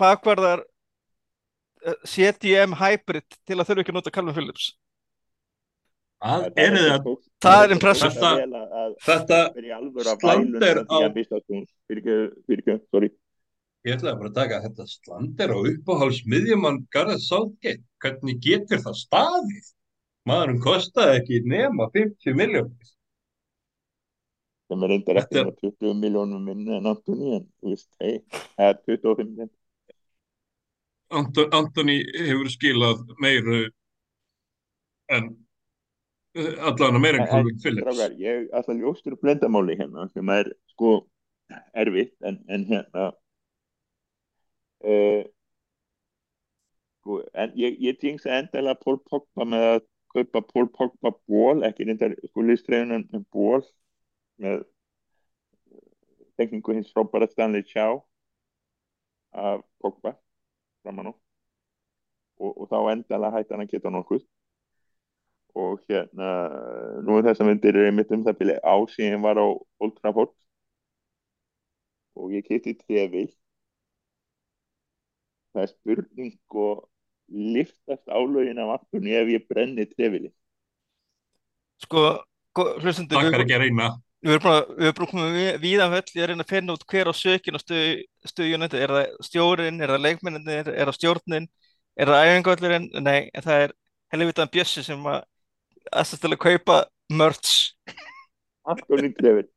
[0.00, 0.62] bakvarðar
[1.84, 4.70] eh, CDM hybrid til að þurfa ekki að nota Calvin Phillips
[6.20, 7.06] Það þetta er það.
[7.40, 8.10] Það er þetta impressive.
[9.06, 9.36] Þetta,
[10.20, 11.00] Slander á-
[13.88, 17.80] ég ætlaði bara að taka þetta slandir á uppáhals miðjumann Gareth Southgate.
[18.04, 19.70] Hvernig getur það staðið?
[20.28, 22.90] Maðurinn kostaði ekki nema 50 miljónir.
[24.70, 28.20] sem er reyndar ekki er- með 20 miljónum minni en Antoni en þú veist, hei,
[28.30, 29.56] það er 25 miljónum
[31.10, 33.64] Anto, Antoni hefur skilað meiru
[35.10, 35.24] en
[36.38, 37.98] eh, allan að meira en Calvin Phillips.
[38.20, 40.92] Ég ætla að ljóstur blendamáli hérna sem er sko
[41.74, 43.08] erfitt en, en hérna
[44.86, 45.22] uh,
[47.00, 49.82] sko, en ég, ég týngsa endalega Pól Pogba með að
[50.12, 53.64] kaupa Pól Pogba ból, ekki reyndar sko listræðunan með ból
[54.42, 54.64] með
[56.40, 58.02] tekningu hins frábæra Stanley Chow
[59.32, 60.16] af Pogba
[60.82, 61.12] framan á
[62.40, 64.22] og, og þá endalega hætti hann að geta nokkuð.
[65.60, 66.28] Og hérna
[67.04, 69.46] nú er þess að myndir einmitt um það byrja á síðan var á
[69.82, 70.34] Old Trafford.
[72.18, 73.28] Og ég kipti trefil.
[75.52, 76.34] Það er spurning
[76.64, 76.84] og
[77.30, 80.32] liftast álögin af afturni ef ég brenni trefili
[81.80, 82.00] Sko,
[82.82, 83.86] hlustundu, Takkar ekki að reyna.
[84.20, 87.62] við erum bara, við víða völl, ég er að finna út hver á sökin og
[87.64, 91.46] stöðjunandi, er það stjórin, er það leikmenninir, er það stjórnin,
[91.96, 93.72] er það æfingvöllurinn, nei, en það er
[94.12, 95.22] helvitaðan Bjössi sem að
[95.90, 96.76] aðstæðast til að kaupa
[97.16, 97.54] merch.
[98.68, 99.48] afturni trefil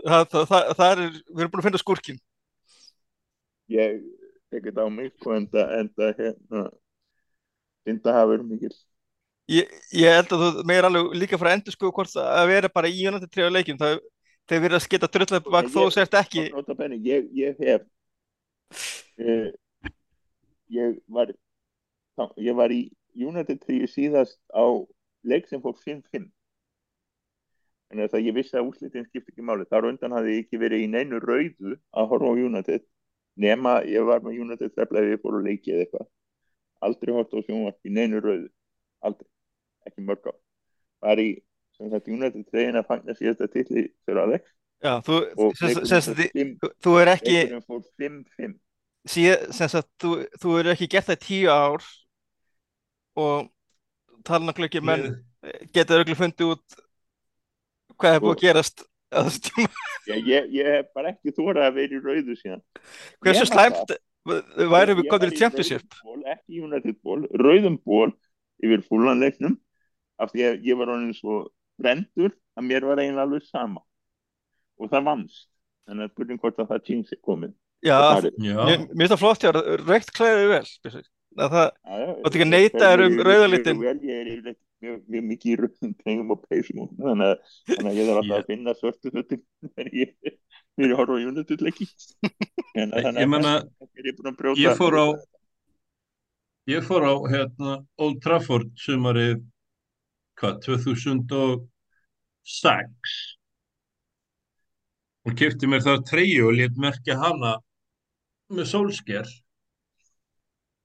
[0.00, 1.00] Það, það, það, það er,
[1.30, 2.18] við erum búin að finna skúrkin.
[3.70, 4.00] ég
[4.50, 6.64] tek þetta á mig sko enda, enda hérna
[7.86, 8.72] finna hafa verið mikil
[9.50, 12.90] Ég, ég held að þú meir alveg líka frá endur sko hvort að vera bara
[12.90, 13.96] í United 3 leikjum, það
[14.46, 16.44] þeir verið að skita drullið bak þó sért ekki.
[17.02, 17.82] Ég, ég hef
[19.18, 19.48] uh,
[20.70, 21.32] ég var
[22.38, 22.84] ég var í
[23.18, 24.64] United 3 síðast á
[25.26, 26.30] leik sem fór 5-5
[27.90, 30.60] en þess að ég vissi að úrslitin skipti ekki máli þar undan hafði ég ekki
[30.62, 32.86] verið í neinu rauðu að horfa á United
[33.36, 36.08] nema ég var með United þeflaði ég fór að leiki eða eitthvað.
[36.80, 38.48] Aldrei hort á sjónvarp í neinu rauðu
[39.04, 39.28] aldrei,
[39.88, 40.32] ekki mörg á
[41.00, 41.28] var í
[41.76, 44.50] sem sagt United 3 að fagna síðasta tilli fyrir Alex.
[44.80, 45.16] Já, þú,
[45.56, 46.02] sem,
[46.32, 48.54] fimm- þú, er ekki, fór 5-5
[49.08, 51.88] síð, sem sagt, þú, þú er ekki gert það í tíu ár
[53.20, 53.50] og
[54.28, 55.20] talnaglöggir menn.
[55.72, 56.80] Geta örgulega fundið út
[58.00, 58.84] hvað er búið að gerast.
[59.10, 62.62] Já, ég, ég hef bara ekki þórað að vera í rauðu síðan.
[63.24, 63.92] Hversu slæmt
[64.26, 65.96] væri við Ég komið var í championship?
[66.30, 68.10] ekki í United ból, rauðum ból
[68.62, 69.56] yfir fúlanleiknum
[70.20, 71.38] af því að ég var orðin svo
[71.80, 73.80] brendur að mér var eiginlega alveg sama
[74.80, 75.46] og það vannst
[75.88, 79.14] þannig að spurning hvort að það týnsi komið Já, það er- Já, mér mér finnst
[79.14, 80.66] það flott hjá þér, reykt klæðið vel.
[81.40, 83.78] Að það, þetta ekki ég- neita þér um ég- ég- rauða ég- litinn?
[83.80, 87.36] vel, Ég er yfirleitt mjög, mjög mikið í rauðum trengum og peysum og- þannig að,
[87.70, 89.42] þannig að ég þarf alltaf Ég- að finna svörtu hlutin
[89.74, 91.86] þegar ég þegar ég horfa á United leiki
[92.80, 93.20] En þannig að
[93.80, 95.20] þess er ég búin að brjóta ég fór á-
[96.70, 99.36] ég fór á hérna, Old Trafford sumarið
[100.40, 101.66] hvað, 2006
[105.28, 107.58] og kefti mér þar treyju og lét merkja hana
[108.50, 109.26] með sólsker.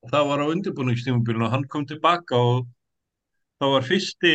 [0.04, 2.68] Og það var á undirbúningstímabilinu og hann kom tilbaka og
[3.62, 4.34] það var fyrsti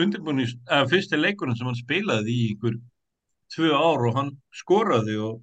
[0.00, 2.76] undirbúnings, eða fyrsti leikurinn sem hann spilaði í ykkur
[3.54, 5.40] tvö ár og hann skoraði og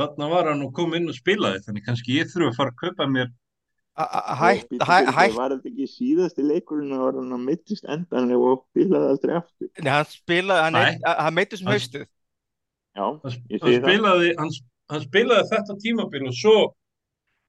[0.00, 2.80] þarna var hann og kom inn og spilaði þannig kannski ég þurfa að fara að
[2.84, 3.30] kaupa mér
[3.92, 9.34] hætt, Var þetta ekki síðasti leikurinn og var hann að mittist endanlega og spilaði aldrei
[9.36, 9.68] aftur?
[9.84, 10.84] nei, hann spilaði, hann, Nei.
[10.94, 12.06] eitt- hann meitti sem Hann- haustið.
[12.96, 13.20] Já, hann,
[13.52, 13.90] ég hann segi það.
[13.90, 14.50] spilaði hann,
[14.92, 16.56] hann spilaði þetta tímabil og svo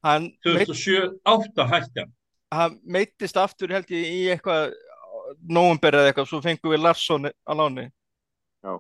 [0.04, 2.04] Hann, meitt, 2007-8 hætti
[2.60, 4.74] hann meittist aftur held ég í eitthvað
[5.50, 7.88] nóvumber eða eitthvað, svo fengum við Larsson á láni,
[8.64, 8.74] Já,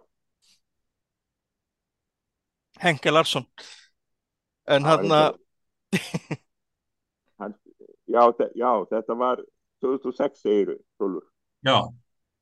[2.84, 3.46] Henke Larsson.
[4.68, 5.36] En hann að,
[8.08, 8.24] já,
[8.56, 9.44] já, þetta var
[9.84, 11.28] 2006 segiru, Rólfur.
[11.64, 11.78] já,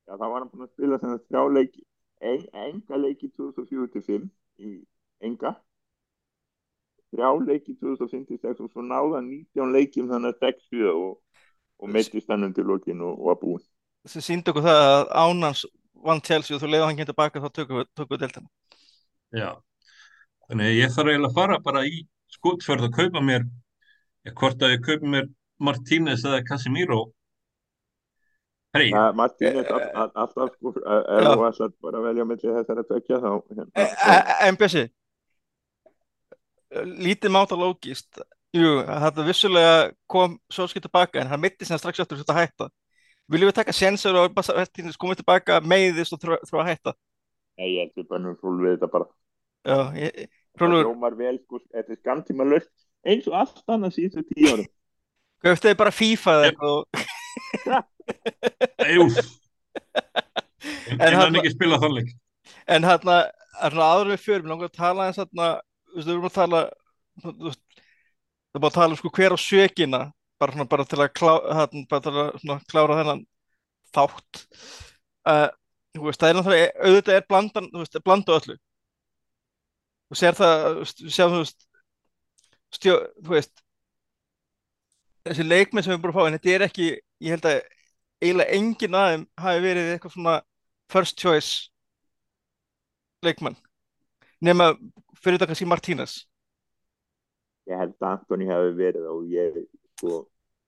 [0.08, 1.84] Já, það var hann búinn að spila sem það þrjá leiki,
[2.32, 4.28] en, enga leiki 2004-5
[4.62, 4.74] í
[5.26, 5.56] enga,
[7.12, 11.12] þrjá leiki 2005-6 og svo náða hann 19 leikjum þannig að 6-7 og,
[11.82, 13.66] og meittist hann undir lokin og, og var búinn.
[14.08, 15.66] sem síndi okkur það að Ánans
[16.02, 18.50] vann Chelsea og þú leiði hann kemur tilbaka þá tökum við, við deltana.
[19.38, 19.50] já
[20.50, 22.00] þannig að ég þarf eiginlega að fara bara í
[22.32, 23.46] skútferð að kaupa mér
[24.26, 25.30] ja, hvort að ég kaupa mér
[25.62, 27.02] Martínez eða Casemiro
[28.76, 31.36] hei, Ja, Martínez Eh, all, all, alltaf sko, já.
[31.36, 34.84] þú ætlar bara að velja melli þessara tvekja þá, hérna, E, þá en Bjössi,
[36.72, 38.22] lítið máta lógist,
[38.56, 39.74] jú, þetta vissulega
[40.12, 42.70] kom Solskjaer tilbaka en hann mitti sem strax eftir þetta að hætta.
[43.32, 46.94] Viljum við taka sensor og bara Martínez komið tilbaka meiðist og þrá að hætta?
[47.60, 49.08] Nei, ég heldur bara nú fólk við þetta bara
[49.62, 50.12] Já, ég,
[50.58, 52.72] það Hrólfur, hljómar vel sko, þetta er skamtíma löst
[53.08, 54.68] eins og allt annað síðustu tíu árum
[55.42, 55.94] hvað eftir þið bara
[56.42, 56.52] Yep.
[56.52, 56.82] eitthvað og
[58.96, 59.20] Júf
[60.92, 62.12] En hann hann- ekki spila þannig
[62.68, 62.84] En
[63.94, 65.52] áður en við mér langar að tala eins veist,
[65.96, 66.62] við erum að tala,
[67.24, 70.02] þú veist, það er bara að tala um sko hver á sökina,
[70.42, 73.26] bara svona, bara til að klá, hérna, bara til að svona klára þennan
[73.96, 74.44] þátt.
[75.28, 75.48] Uh,
[76.00, 78.58] veist, það er náttúrulega, auðvitað er blandan, veist, blandu öllu.
[80.12, 81.68] og sér það, sjáum þú veist
[82.76, 83.64] stjó, þú veist
[85.28, 86.88] þessi leikmenn sem við búum að fá en þetta er ekki,
[87.22, 87.60] ég held að
[88.22, 90.38] eiginlega engin aðeim hafi verið eitthvað svona
[90.92, 91.70] first choice
[93.26, 93.58] leikmann
[94.42, 94.72] nema
[95.22, 96.18] fyrir þetta kannski Martínez.
[97.70, 99.62] Ég held að Antoni hefði verið og ég
[100.00, 100.24] sko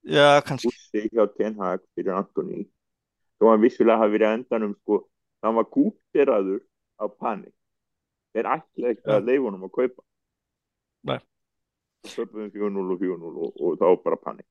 [0.06, 0.70] já, kannski.
[0.70, 2.68] Ússi hjá Ten Hag fyrir Antoni
[3.42, 5.02] þó hann vissulega hafi verið endanum sko,
[5.44, 6.62] hann var kúteraður
[7.02, 7.54] á panik
[8.34, 10.04] þeir ætla ekki að leifa honum að kaupa.
[11.04, 11.20] Nei.
[12.04, 14.48] það köpum við 4-0 og 4-0 og, og þá bara panik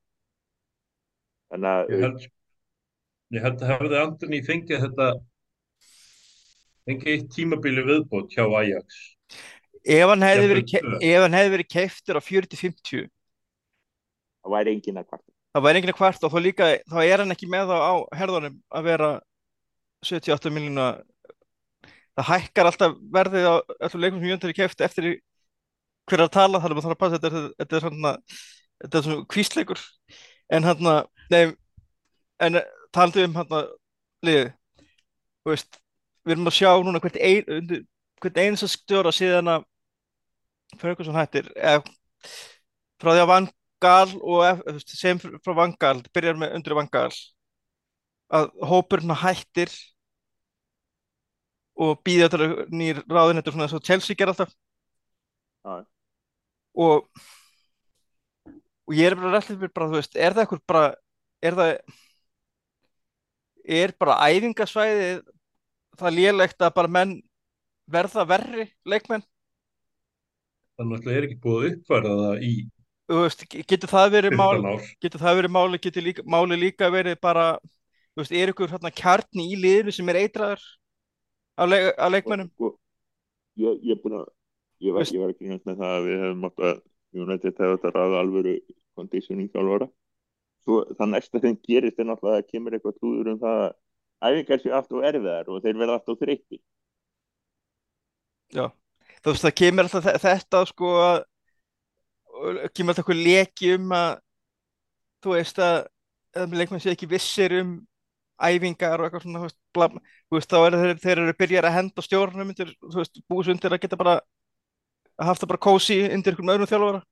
[1.53, 2.27] þannig að Ég held,
[3.37, 5.09] ég held að hefði Antoni fengið þetta
[6.89, 9.01] fengið eitt tímabili viðbót hjá Ajax.
[9.83, 10.77] ef hann hefði verið,
[11.57, 13.09] verið keiftur á 40-50
[14.43, 15.29] það væri engin að kvarta.
[15.53, 17.95] Það væri enginn að kvart og þá líka þá er hann ekki með þá á
[18.19, 19.11] herðunum að vera
[20.03, 20.87] 78 miljóna
[22.17, 23.55] það hækkar alltaf verðið á
[23.87, 25.13] öllum leikum sem Jöndar er keift eftir í
[26.11, 28.15] hver er að tala þannig að maður þarf að passa þetta er, þetta er svona
[28.83, 29.85] þetta er svona kvísleikur.
[30.53, 30.89] En hann
[31.33, 31.45] nei,
[32.43, 32.59] en
[32.93, 33.55] talandi um hann
[34.27, 34.51] liðið.
[35.43, 35.79] Þú veist,
[36.23, 37.85] við erum að sjá núna hvert ein,
[38.23, 39.69] hvert eins að stjóra síðan að
[40.81, 41.83] Ferguson hættir eða
[43.03, 43.49] frá því að Van
[43.83, 47.13] Gaal og sem frá Van Gaal byrjar með undir Van Gaal
[48.33, 49.73] að hópurinn hættir
[51.83, 54.53] og býða til að nýr ráðinættur svona eins og Chelsea ger alltaf
[55.63, 55.85] Já.
[56.75, 57.09] og
[58.87, 60.87] og ég er bara rættið fyrir bara, þú veist, er það eitthvað bara,
[61.43, 61.71] er það
[63.79, 65.21] er bara æfingasvæðið
[66.01, 67.17] það lélegt að bara menn
[67.93, 69.25] verða verri leikmenn.
[70.81, 72.53] Þannig að það er ekki búið að uppfæra það í
[73.13, 74.91] þú veist, getur það verið mál 15 ár.
[75.05, 77.47] getur það verið máli, getur líka, máli líka verið bara,
[78.13, 80.63] þú veist, er ykkur hérna kjarni í liðinu sem er eitraður
[81.57, 82.73] af, leik, af leikmennum sko,
[83.61, 84.31] ég, ég, er búinn að,
[84.81, 86.81] ég, var, ég var ekki hérna með það að við hefum átt að
[87.13, 88.55] United hefur þetta ráða alvöru
[88.97, 89.89] conditioning þjálfara.
[90.63, 93.73] Svo það næsta sem gerist er náttúrulega að kemur eitthvað trúður um það að
[94.29, 96.61] æfingar séu alltaf erfiðar og þeir verða alltaf þreytti
[98.53, 98.67] Já,
[99.25, 101.21] þú veist, það kemur alltaf þe- þetta sko að
[102.33, 104.13] og kemur alltaf eitthvað leki um að
[105.23, 105.79] þú veist að
[106.43, 107.73] að leikmenn sé ekki vissir um
[108.43, 111.69] æfingar og eitthvað svona þú veist, bla, þú veist þá er þeir, þeir eru byrjar
[111.69, 114.15] að henda stjórnum undir, þú veist, búis undir að geta bara
[115.21, 117.03] að haft það bara kósi undir einhverjum öðrum þjálfara.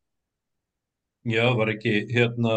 [1.29, 2.55] Já, var ekki hérna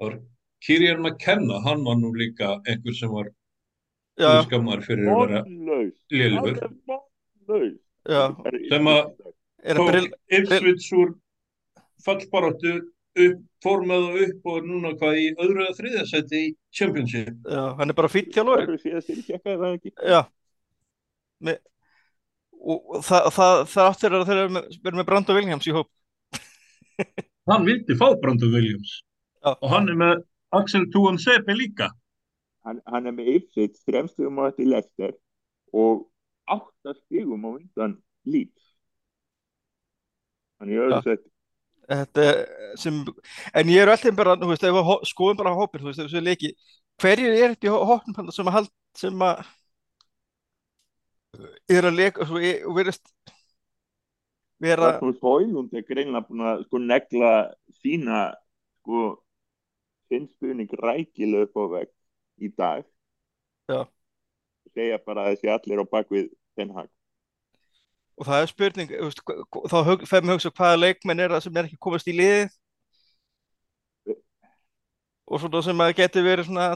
[0.00, 0.16] var
[0.64, 3.28] Kirian McKenna, hann var nú líka einhver sem var
[4.14, 5.42] Já, skammar fyrir að vera
[8.06, 8.22] já,
[8.70, 9.10] Sem að-
[9.64, 10.08] er að tók brill,
[10.38, 11.14] Ipswich úr
[12.04, 12.74] fallbaráttu
[13.24, 17.34] upp, formað og upp og er núna hvað í öðru eða þriðja seti í Championship.
[17.48, 19.92] Já, hann er bara fýtt Það er það ekki?
[20.02, 20.20] Já.
[21.40, 21.56] Me,
[22.60, 25.90] og, það, það, það áttir að þeir eru með, með Brando Williams í hóp.
[27.50, 29.02] Hann vildi fá Brandon Williams.
[29.44, 29.52] Já.
[29.60, 30.22] og hann er með
[30.60, 31.90] Axel Tuan Sepe líka?
[32.64, 35.12] Hann, hann er með Ipswich fremstum á þetta í Leicester
[35.74, 36.06] og
[36.48, 38.70] átta stigum á undan Leeds.
[40.60, 42.46] Hann er öðru er
[42.80, 43.02] sem,
[43.52, 46.14] en ég er alltaf bara, þú veist, ef við hó- skoðum bara hópin, þú veist,
[46.24, 46.54] leiki,
[47.02, 49.42] hverju er þetta í hó- hópnum þarna sem að hald, sem að
[51.68, 53.12] er að leika, svo, og verðist
[54.62, 57.32] vera, Højlund er greinlega búin að sko negla
[57.82, 58.22] sína
[58.80, 59.23] sko
[60.12, 61.92] finnstuðning rækilega upp á vegg
[62.42, 62.84] í dag.
[63.70, 63.84] Já.
[64.74, 66.28] segja bara að þessi allir á bakvið
[66.58, 66.90] Ten Hag.
[68.14, 68.92] Og það er spurning,
[69.70, 72.52] þá fer mér hugsa hvaða leikmenn er það sem er ekki komast í liðið.
[75.24, 76.68] Og svona sem að geti verið svona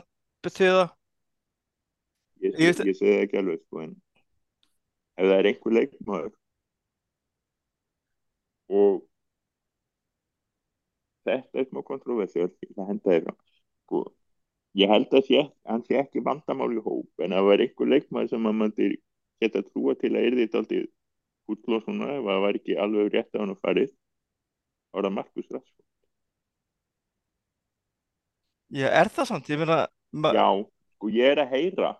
[0.42, 0.88] betyða,
[2.42, 3.94] ég, Ég ég, ég segi ekki alveg sko en
[5.18, 6.32] ef það er einhver leikmaður
[8.68, 9.00] og
[11.34, 13.28] þetta er smá kontroversið það henda þér
[13.84, 14.02] sko,
[14.82, 18.32] ég held að sé, hann sé ekki vandamál í hóp en það er einhver leikmaður
[18.34, 18.90] sem maður myndi
[19.44, 20.82] geta trúa til að yrði þetta aldrei
[21.54, 25.16] útlóð svona ef það var ekki alveg rétt á hann að farið þá er það
[25.20, 25.84] Markus Rashford.
[28.78, 29.78] Já, er það samt, ég meina,
[30.12, 30.44] ma- já,
[30.96, 31.90] sko ég er að heyra.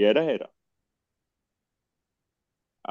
[0.00, 0.50] Ég er að heyra.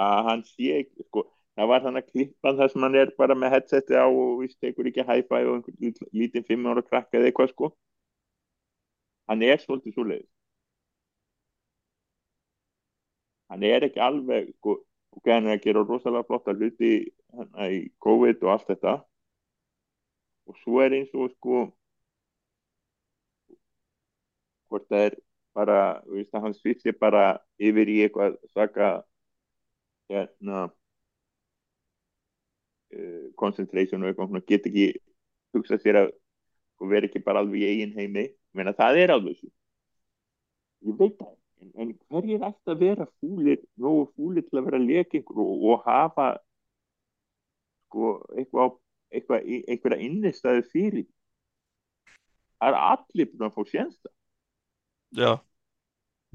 [0.04, 1.24] Að hann sé ekki sko,
[1.60, 4.60] það var þannig að klippan þar sem hann er bara með headseti á og víst
[4.64, 7.72] tekur ekki hæfæ og einhvern lít- lítinn fimm ára krakka eða eitthvað sko.
[9.30, 10.28] Hann er svolítið svo leið
[13.50, 14.76] hann er ekki alveg sko,
[15.18, 16.92] ok, hann er að gera rosalega flotta hluti
[17.36, 18.96] hana, í COVID og allt þetta.
[20.50, 21.64] Og svo er eins og sko
[24.70, 25.16] hvort það er
[25.58, 27.24] bara, þú veist að hann svitsi bara
[27.58, 28.90] yfir í eitthvað svaka
[30.10, 30.68] hérna
[33.40, 34.88] concentration og eitthvað, get ekki
[35.56, 36.12] hugsað sér að
[36.80, 38.30] og vera ekki bara alveg í eigin heimi.
[38.56, 39.50] Menna það er alveg svo.
[40.88, 44.82] Ég veit það en, en hverjir ætti að vera fúlir nógu fúlir til að vera
[44.84, 46.30] lekingur og, og hafa
[47.90, 48.78] sko eitthvað,
[49.12, 51.08] eitthvað einhverja innistæðu fyrir?
[52.60, 54.14] Það er allir búin að fá sénsta
[55.18, 55.32] Já.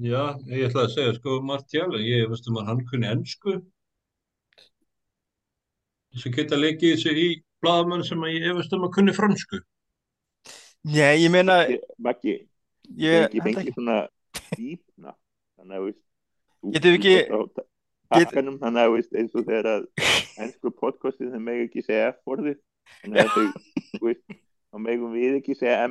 [0.03, 3.53] Já, ég ætlaði að segja sko Martial, ég veist um að hann kunni ennsku
[6.15, 7.27] þess að geta leikið þessu í
[7.63, 9.61] bladamann sem að ég veist um að kunni fransku
[10.85, 11.63] Já, ég meina
[11.97, 12.35] Maggi,
[12.95, 13.97] ég ekki fengið svona
[14.55, 15.15] dýpna
[15.57, 15.93] þannig að
[16.75, 17.63] Getum við ekki
[18.15, 19.83] Takkanum þannig að veist, eins og þegar að
[20.45, 22.59] ennsku podcastið þeim megi ekki segja F-orðið
[23.01, 23.45] þannig að þau,
[24.05, 24.25] veist,
[24.69, 25.81] þá megum við ekki segja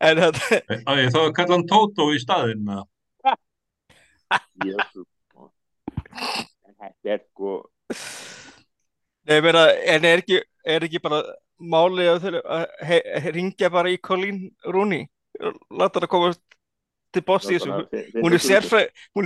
[0.00, 2.86] þetta Á ég þá að kalla hann Tótó í staðinn að
[4.64, 5.09] Jésu
[6.14, 7.56] en þetta er sko.
[9.28, 11.20] Nei, ég meina, en er ekki, er ekki bara
[11.60, 15.06] máli að þau ringja bara í Colleen Rooney?
[15.40, 16.32] Láta hann að koma
[17.14, 17.70] til þessu.
[18.22, 18.42] hún er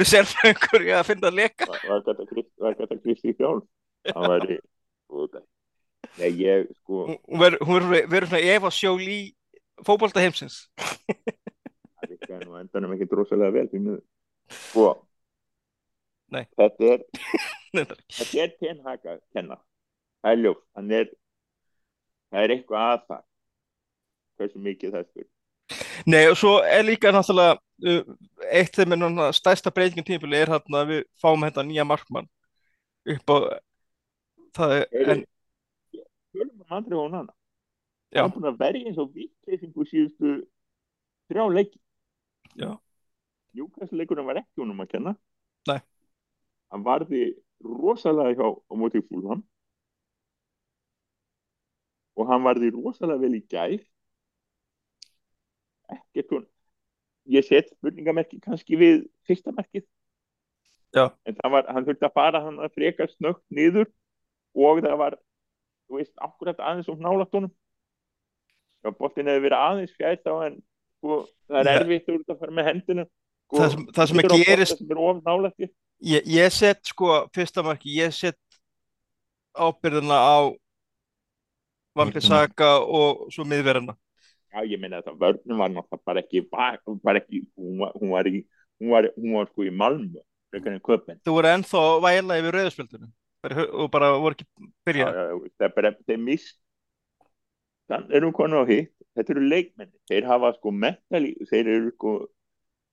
[0.03, 1.71] er sérfræðingur að finna að leka.
[1.71, 3.63] Var þetta Kristi Fjál
[4.13, 4.59] hann var í
[6.21, 9.19] Nei, ég sko hún verður svona Eva Sjóli
[9.87, 10.67] fókbalta heimsins.
[10.77, 13.69] Það virkaði nú endanum ekki drosalega vel
[14.53, 14.91] sko
[16.33, 16.45] Nei.
[16.57, 17.05] þetta er
[17.75, 19.59] þetta er tenhaka kenna
[20.23, 21.13] það er ljóf það er,
[22.31, 23.23] það er eitthvað að það
[24.39, 25.31] hversu mikið það spyr
[26.11, 28.17] Nei og svo er líka náttúrulega uh,
[28.53, 32.29] eitt þeim er stærsta breytingin tímafili er hérna að við fáum hérna nýja markmann
[33.15, 33.37] upp á
[34.57, 35.25] það er en
[36.35, 37.33] Fjölum um andri og hana
[38.11, 38.25] Já.
[38.25, 40.35] hann er búin að verja eins og vittleysingu síðustu
[41.31, 41.81] þrjá leiki
[42.59, 42.71] Já.
[43.55, 45.15] Júkastleikurinn var ekki honum að kenna
[45.71, 45.81] Nei.
[46.73, 47.35] Hann varði
[47.65, 49.43] rosalega hjá á móti fúlham
[52.15, 53.81] og hann varði rosalega vel í gær.
[55.95, 56.47] Ekkert hún
[57.25, 59.87] ég set spurningamerki kannski við fyrsta merkið.
[60.95, 61.09] Já.
[61.27, 63.89] en var, hann þurfti að fara hann að freka snögt niður
[64.55, 65.17] og það var
[65.89, 67.51] þú veist, akkurat aðeins og nálat honum.
[68.85, 72.55] Ef boltin hefði verið aðeins fjær þá en sko, það er erfitt úr að fara
[72.55, 73.07] með hendina.
[73.49, 75.73] Sko, það sem, það sem gerist er of nálægt þér.
[76.05, 78.39] Ég, ég set sko fyrsta marki, ég set
[79.55, 80.37] ábyrðina á
[81.95, 83.95] Vampisaka og svo miðverðina.
[84.55, 88.11] Já, ég meina að það vörnum var náttúrulega bara ekki, var ekki hún, var, hún,
[88.15, 88.41] var í,
[88.81, 90.23] hún, var, hún var sko í Malmö
[90.55, 91.21] frekar en köpinn.
[91.27, 93.11] Þú voru ennþá væla yfir rauðspjöldinu
[93.45, 95.25] og bara voru ekki Já, byrja já,
[95.59, 96.61] það er bara, þeir mist
[97.91, 98.95] þannig erum konar á hitt.
[99.15, 102.15] Þetta eru leikmenni, þeir hafa sko mentali, þeir eru sko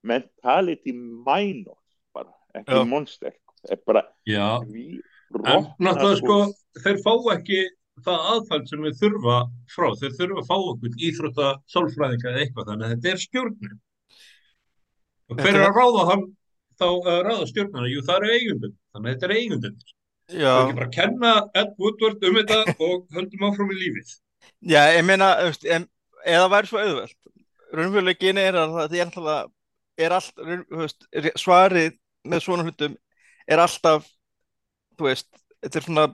[0.05, 1.77] mentality minor.
[1.77, 1.80] bara,
[2.59, 2.83] ekki Já.
[2.87, 3.33] monster
[3.69, 4.03] er bara
[5.55, 6.37] en náttúrulega sko
[6.83, 7.61] þeir fá ekki
[8.01, 9.37] það aðfæld sem við þurfa
[9.69, 13.79] frá, þeir þurfa að fá okkur íþrótta sálfræðinga eða eitthvað þannig að þetta er stjórnum
[15.31, 16.23] og hver er að ráða hann
[16.81, 19.77] þá að ráða stjórnuna, jú það eru eigundin þannig að þetta er eigundin
[20.31, 21.31] það er ekki bara að kenna
[21.61, 24.11] Ed Woodward um þetta og höldum áfram í lífið.
[24.71, 25.27] Já, ég meina
[25.75, 25.87] en,
[26.23, 27.17] eða væri svo auðvelt.
[27.75, 29.51] Raunveruleikin er að það er alltaf
[30.01, 31.07] er allt, raun- þú veist,
[31.43, 31.97] svarið
[32.27, 32.95] með svona hlutum
[33.49, 34.07] er alltaf
[34.97, 35.29] þú veist,
[35.63, 36.07] þetta er svona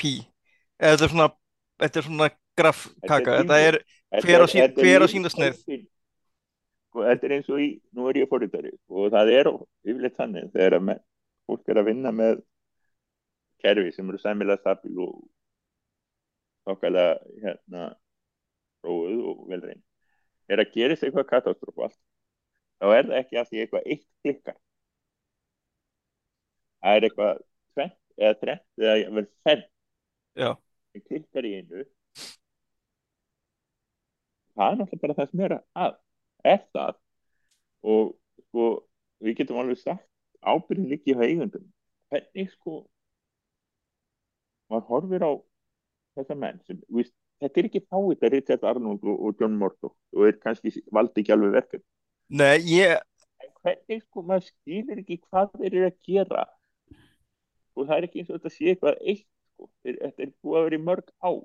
[0.00, 0.14] pí,
[0.80, 1.28] eða þetta er svona
[1.84, 3.78] þetta er svona grafkaka þetta er,
[4.24, 5.60] hver á sín- hver á sína sneið.
[6.90, 9.50] sko, þetta er eins og í, nú er ég fórhundari og það er
[9.84, 10.92] yfirleitt þannig þegar að
[11.46, 12.42] fólk er að vinna með
[13.64, 15.14] kerfi sem eru sæmilega stabil og
[16.68, 17.88] þokkalega hérna
[18.84, 19.82] róið og velrein
[20.48, 21.96] er að gerist eitthvað katastrófalt
[22.80, 24.58] þá er það ekki að því eitthvað eitt klikkar
[26.84, 27.42] það er eitthvað
[27.74, 29.64] tvent eða trent eða vel fenn
[30.36, 31.84] sem klikkar í einu.
[34.54, 35.96] Það er náttúrulega bara það sem er að
[36.44, 36.98] er það.
[37.84, 38.12] Og
[38.46, 38.68] sko
[39.24, 40.08] við getum alveg sagt
[40.44, 41.66] ábyrðin líki hjá eigundum
[42.12, 42.82] hvernig sko
[44.70, 45.32] maður horfir á
[46.18, 49.94] þessa menn sem, víst, þetta er ekki fáið þetta Richard Arnold og, og John Morto
[50.14, 51.84] og er kannski valdi ekki alveg verkefn
[52.40, 53.00] nei, ég
[53.42, 56.44] en hvernig sko maður skilur ekki hvað þeir eru að gera
[57.74, 59.68] og það er ekki eins og þetta sé eitthvað eitt sko.
[59.84, 61.42] þetta er búið að vera í mörg ár.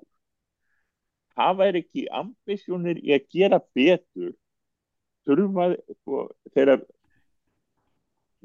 [1.40, 4.32] Hafa er ekki ambisjónir í að gera betur.
[5.28, 5.66] Þurfa
[6.00, 6.24] sko,
[6.54, 6.84] þegar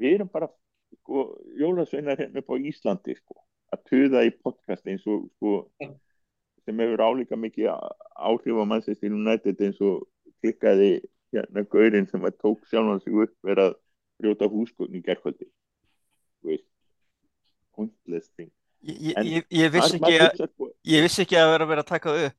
[0.00, 0.48] við erum bara
[1.00, 1.26] sko,
[1.58, 3.38] jólasveinar hérna upp á Íslandi sko,
[3.72, 5.54] að tuða í podcast eins og sko,
[6.66, 10.04] sem hefur álíka mikið áhrif á Manchester United eins og
[10.42, 10.90] klikkaði
[11.34, 13.78] hérna gaurinn sem að tók sjálfan sig upp verið að
[14.20, 15.48] brjóta húsgögn í gerkvöldi
[17.76, 18.50] pointless thing.
[18.86, 21.70] Ég, ég, En ég, ég vissi ekki að sko- ég vissi ekki að vera að
[21.74, 22.36] vera að taka það upp.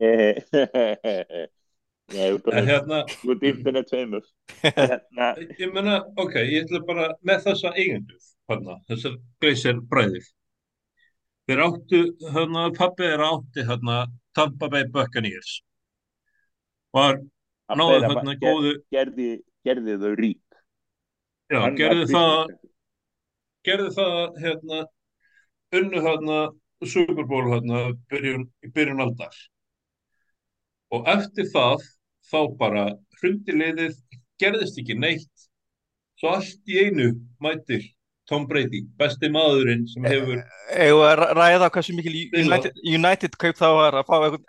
[2.12, 4.26] Nei, þú En ert hérna, þú ert internet famous.
[4.76, 8.18] Hérna, ég meina, ok, ég ætla bara með þessa eigendur,
[8.52, 10.26] hérna, þessar gleysir bræðir.
[11.48, 12.02] Þeir áttu,
[12.34, 14.02] hérna, pabbi er átti, hérna,
[14.36, 15.62] Tampa Bay Buccaneers.
[16.94, 17.22] Var,
[17.72, 19.30] náðu hérna góðu, gerði,
[19.64, 20.60] gerði þau rík.
[21.52, 22.54] Já, gerði það,
[23.66, 24.82] gerði það, hérna,
[25.74, 26.38] unnu hérna
[26.84, 29.34] Super Bowl, hérna, byrjun, í byrjun aldar.
[30.94, 31.82] Og eftir það,
[32.30, 32.84] þá bara
[33.20, 33.96] hrundi liðið,
[34.42, 35.46] gerðist ekki neitt,
[36.20, 37.12] svo allt í einu
[37.42, 37.86] mætir
[38.28, 42.14] Tom Brady, besti maðurinn sem hefur að ræ- ræða hversu mikil.
[42.40, 44.46] United, United kaup þá var að fá einhvern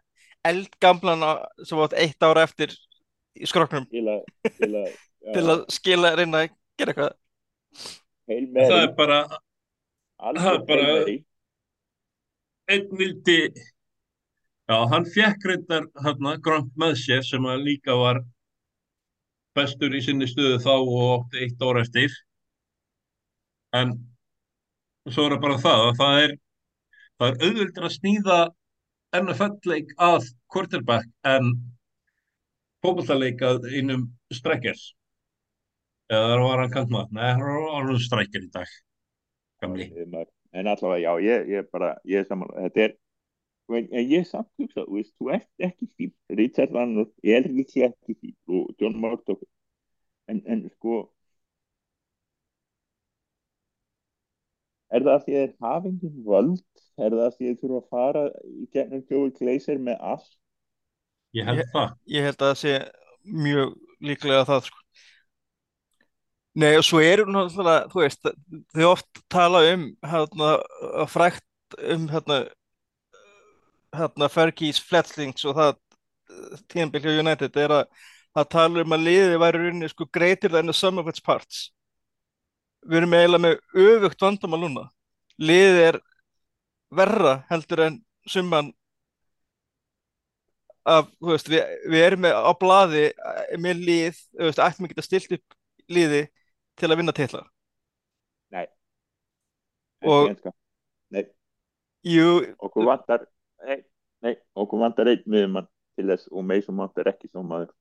[0.48, 2.72] eldgamlan á- sem átt eitt ára eftir
[3.36, 3.88] í skroknum
[5.36, 7.96] til að skila reyna að gera eitthvað
[8.30, 9.20] Hail það er bara
[10.20, 11.18] það er bara-
[12.76, 18.24] einn vildi já, hann fekk reyndar hérna Gronk með sér sem að líka var
[19.56, 22.10] bestur í sinni stöðu þá og átti eitt ára eftir.
[23.74, 23.94] En
[25.12, 26.34] svo er það bara það að það er
[27.20, 28.40] það er auðvöldur að snýða
[29.22, 31.54] NFL-leik að quarterback en
[32.84, 34.90] fótballtaleik að einum strekkers
[36.12, 37.12] eða var hann kantmaður?
[37.18, 38.76] Nei, hann var hann strekker í dag
[39.64, 39.88] gamli.
[40.56, 42.94] En allavega, já, ég, ég bara ég er saman, þetta er
[43.76, 47.50] en, ég er samt hugsa, þú veist, þú ert ekki fíl Richard Vannur, ég er
[47.50, 49.42] ekki ekki fíl og John Murdoch.
[50.32, 51.02] En, en sko
[54.96, 56.64] er það að því að engin völd?
[56.96, 60.30] Er það að því að þeir þurfa að fara í gegnum Joey Glazer með allt?
[61.36, 61.90] Ég held Ég- það.
[62.16, 62.76] ég held að það sé
[63.26, 64.85] mjög líklega það sko.
[66.56, 68.30] Nei og svo eru náttúrulega, þú veist,
[68.72, 70.52] þau oft tala um hérna,
[71.04, 72.38] að frækt um hérna,
[73.96, 75.74] hérna Fergie's Fletchlings og það
[76.72, 80.72] tíðanbíl hjá United er að það tala um að liðið væri rauninni sko greater than
[80.72, 81.70] the sum of its parts.
[82.86, 84.86] Við erum eiginlega með öfugt vandamál núna.
[85.42, 86.00] Liðið er
[86.96, 88.00] verra heldur en
[88.30, 88.72] summan
[90.86, 94.20] að veist, við, við erum með á blaði eh, með lið,
[94.54, 95.60] ættum ekki að stilt upp
[95.92, 96.26] liði
[96.80, 97.44] til að vinna titla?
[98.56, 98.66] Nei.
[100.06, 100.52] Og- enska.
[101.12, 101.24] nei,
[102.06, 102.28] Jú,
[102.62, 103.24] okkur vantar
[103.66, 103.80] nei,
[104.22, 105.68] nei, okkur vantar einn miðjumann
[105.98, 107.72] til þess og Mason Mount er ekki svo maður.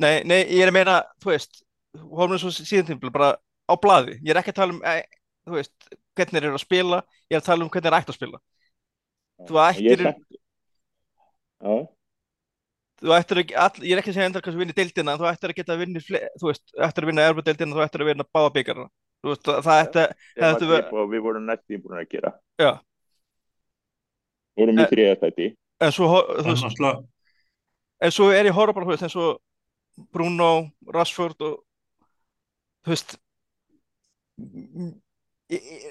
[0.00, 1.60] Nei, nei, ég er að meina þú veist,
[1.98, 3.34] horfum svo síðan tímpil bara
[3.68, 4.94] á blaði, ég er ekki að tala um e,
[5.46, 5.74] þú veist,
[6.16, 8.40] hvernig þeir eru að spila ég er að tala um hvernig þeir ættu að spila.
[9.44, 10.06] Þú ættir-
[11.64, 11.76] já
[13.04, 15.20] þú ættir ekki, all, ég er ekki að segja endar hvað þú vinnir deildina, en
[15.20, 16.02] þú ættir að geta að vinna
[16.40, 18.86] þú veist, ættir að vinna erfadeildina, þú ættir að vinna báða byggarna
[19.24, 22.32] þú veist, það, það ætti sem Þetta að við vorum næstum búin að gera.
[22.60, 22.70] Já.
[24.60, 25.50] vorum í Eh, þriða þætti
[25.84, 27.04] en svo, þú en veist,
[28.04, 30.50] en svo er ég að horfa bara, þú veist, eins og Bruno,
[30.94, 31.60] Rashford og
[32.84, 33.16] þú veist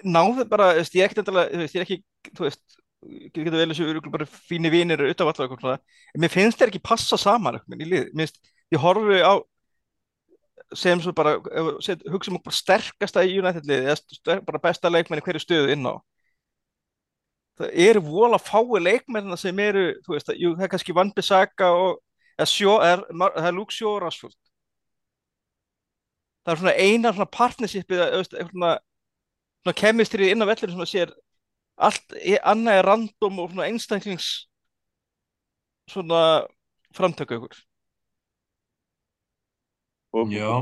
[0.04, 1.14] náðu bara, þú er
[1.54, 2.00] þú veist, ég er ekki,
[2.34, 2.80] þú veist
[3.34, 5.80] geta vel þessu örugglega bara fínir vinir utan valla eitthvað svona,
[6.14, 9.34] en mér finnst þeir ekki passa saman eitthvað í lið, mér finnst, ég horfi á
[10.74, 11.36] sem svo bara,
[11.86, 15.74] set- hugsa um bara sterkasta í United liði, eða bara besta leikmenn í hverju stöðu
[15.76, 15.96] inn á.
[17.60, 21.70] Það eru vola fái leikmennina sem eru, þú veist, jú, það er kannski Van Bissaka
[21.78, 22.00] og
[22.40, 24.38] eða sjó, er, það er Luke Shaw og Rashford.
[26.44, 28.72] Það er svona eina svona partnershipið eða, svona,
[29.62, 31.14] svona kemistrið inn á vellinu sem að sér
[31.76, 34.28] allt annað er random og svona einstaklings
[35.92, 36.20] svona
[36.96, 37.56] framtöku ykkur.
[40.14, 40.62] Og já,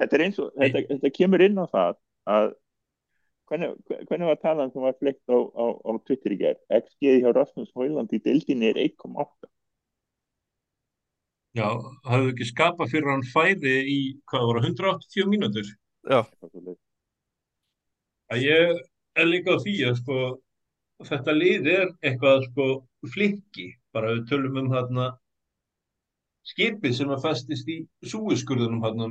[0.00, 1.96] þetta er eins og þetta, þetta kemur inn á það
[2.34, 2.50] að
[3.48, 3.72] hvernig,
[4.08, 7.72] hvernig var talan sem var fleikt á, á, á Twitter í gerð XG hjá Rasmus
[7.76, 9.48] Hóland í deildinni er 1,8
[11.56, 11.68] já,
[12.08, 13.98] hafðu ekki skapað fyrir hann fæði í,
[14.30, 15.70] hvað voru, 180 mínútur?
[16.04, 16.20] Já,
[18.32, 18.82] að ég
[19.16, 20.18] er líka því að sko
[21.04, 22.66] þetta lið er eitthvað sko
[23.12, 25.08] flinki, bara við tölum um þarna
[26.48, 29.08] skipið sem að festist í súiskurðunum þarna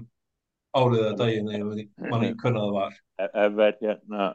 [0.78, 2.96] árið að daginn ég veit ekki, manni hvernig það var.
[3.22, 4.30] E- Ever hérna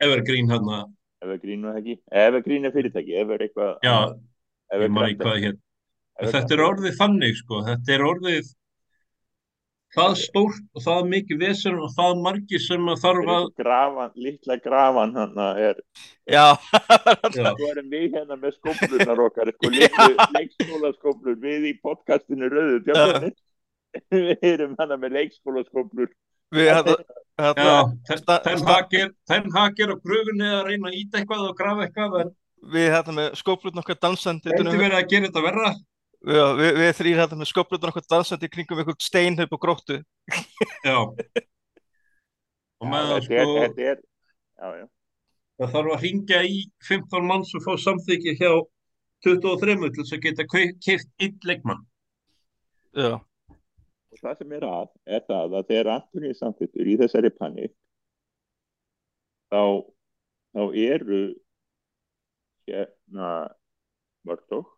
[0.00, 0.78] Evergreen þarna,
[1.24, 1.96] Evergreen það ekki?
[2.22, 3.74] Evergreen er fyrirtæki Ever eitthvað.
[3.84, 3.96] Já,
[4.72, 5.58] Ever ég manni hvað hér
[6.20, 8.54] Ever þetta er orðið þannig sko, þetta er orðið
[9.96, 14.56] það stórt og það mikið vesen og það margir sem að þarf að grafan, litla
[14.62, 15.76] grafan hann er
[16.30, 16.46] já.
[17.36, 23.34] Svo erum við hérna með skóplunar okkar, sko, litlu leikskólaskóplur, við í podcastinu Rauðu Djöfnir,
[24.14, 26.10] við erum hérna með leikskólaskóplur,
[26.54, 26.94] við, hérna,
[27.40, 27.64] hérna,
[29.56, 32.30] Hag er á gröfunni að reyna að íta eitthvað og grafa eitthvað
[32.70, 35.70] við hérna með skóplutn okkar dansandi um- verið að gera þetta verra.
[36.20, 40.00] Já, við, við þrýr hérna með skóplutn okkar dansandi kringum einhvern steinhaup og gróttu
[40.84, 40.98] Já.
[42.80, 44.88] Og þetta er, sko
[45.60, 48.52] það þarf að ringja í 15 manns og fá samþykki hjá
[49.26, 50.46] 23 til þess að geta
[50.80, 51.82] keift einn leikmann.
[52.96, 53.20] Já,
[54.10, 57.74] Og það sem er að, er það að þegar Antoni er samþittur í þessari panik,
[59.52, 59.62] þá,
[60.56, 61.20] þá eru
[62.66, 63.28] hérna
[64.26, 64.72] Murdoch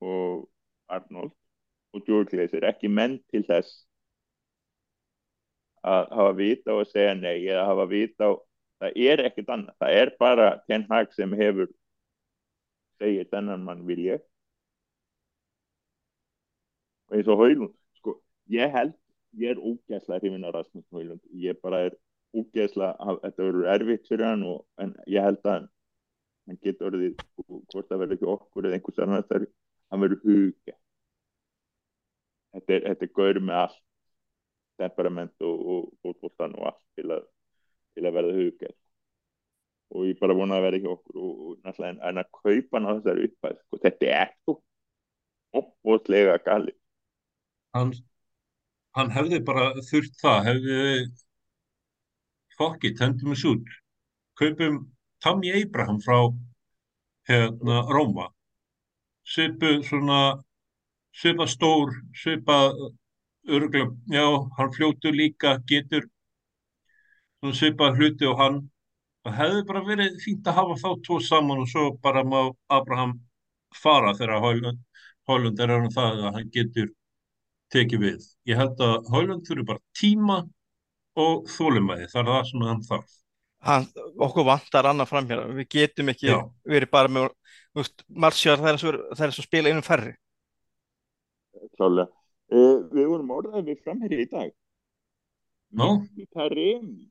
[0.00, 0.48] og
[0.88, 1.32] Arnold
[1.94, 3.84] og George Glazer ekki menn til þess
[5.88, 8.40] að hafa vita og að segja nei eða hafa vita og
[8.82, 11.70] það er ekkert annað, það er bara Ten Hag sem hefur
[12.98, 14.22] segir þennan mann vil ég.
[17.08, 18.18] Og eins og Haulund sko,
[18.52, 18.94] ég held,
[19.38, 21.96] ég er ógæslega hrifin af Rasmus Haulund, ég bara er
[22.36, 25.68] ógæslega, að- þetta verður erfitt fyrir hann og, en ég held að
[26.48, 29.46] hann getur orðið, hvort það verður ekki okkur eða einhvers annar þar,
[29.88, 30.74] hann verður huga
[32.56, 33.80] þetta er, er gaur með allt
[34.78, 37.24] temperament og, og fótboltan og allt til að,
[37.96, 38.72] til að verða huga
[39.88, 42.90] og ég bara vona að verða ekki okkur og, og náttúrulega en, að kaupa á
[42.90, 44.58] þessari uppæð sko, þetta er svo
[45.58, 46.76] opbóðslega galið
[47.76, 47.92] Hann,
[48.96, 50.78] hann hefði bara þurft það, hefði
[52.58, 53.74] fokki, tendum þessu út.
[54.40, 54.80] Kaupum
[55.22, 56.18] Tammy Abraham frá
[57.28, 58.28] hérna Róma.
[59.28, 60.20] Svipu svona,
[61.12, 62.56] svipa stór, svipa
[63.48, 64.24] örgulega, já,
[64.58, 66.08] hann fljótur líka, getur
[67.40, 68.58] svona svipa hluti og hann.
[69.26, 72.38] Það hefði bara verið fínt að hafa þá tvo saman og svo bara má
[72.72, 73.18] Abraham
[73.76, 74.80] fara þegar Hólund,
[75.28, 76.88] Hólund er hann það að hann getur
[77.74, 78.28] tekið við.
[78.48, 80.38] Ég held að Hólund þurfi bara tíma
[81.18, 83.14] og þólumæði, það er það sem hann þarf.
[83.68, 83.86] hann,
[84.22, 86.38] okkur vantar annað framhér við getum ekki Já.
[86.68, 87.28] verið bara með
[87.82, 90.16] veist, Martial, það er og er eins og spila einum færri
[91.78, 92.08] klálega.
[92.48, 94.54] Uh, við vorum orðaðið við framherri í dag.
[95.78, 95.88] Nú?
[96.32, 97.08] Taremi.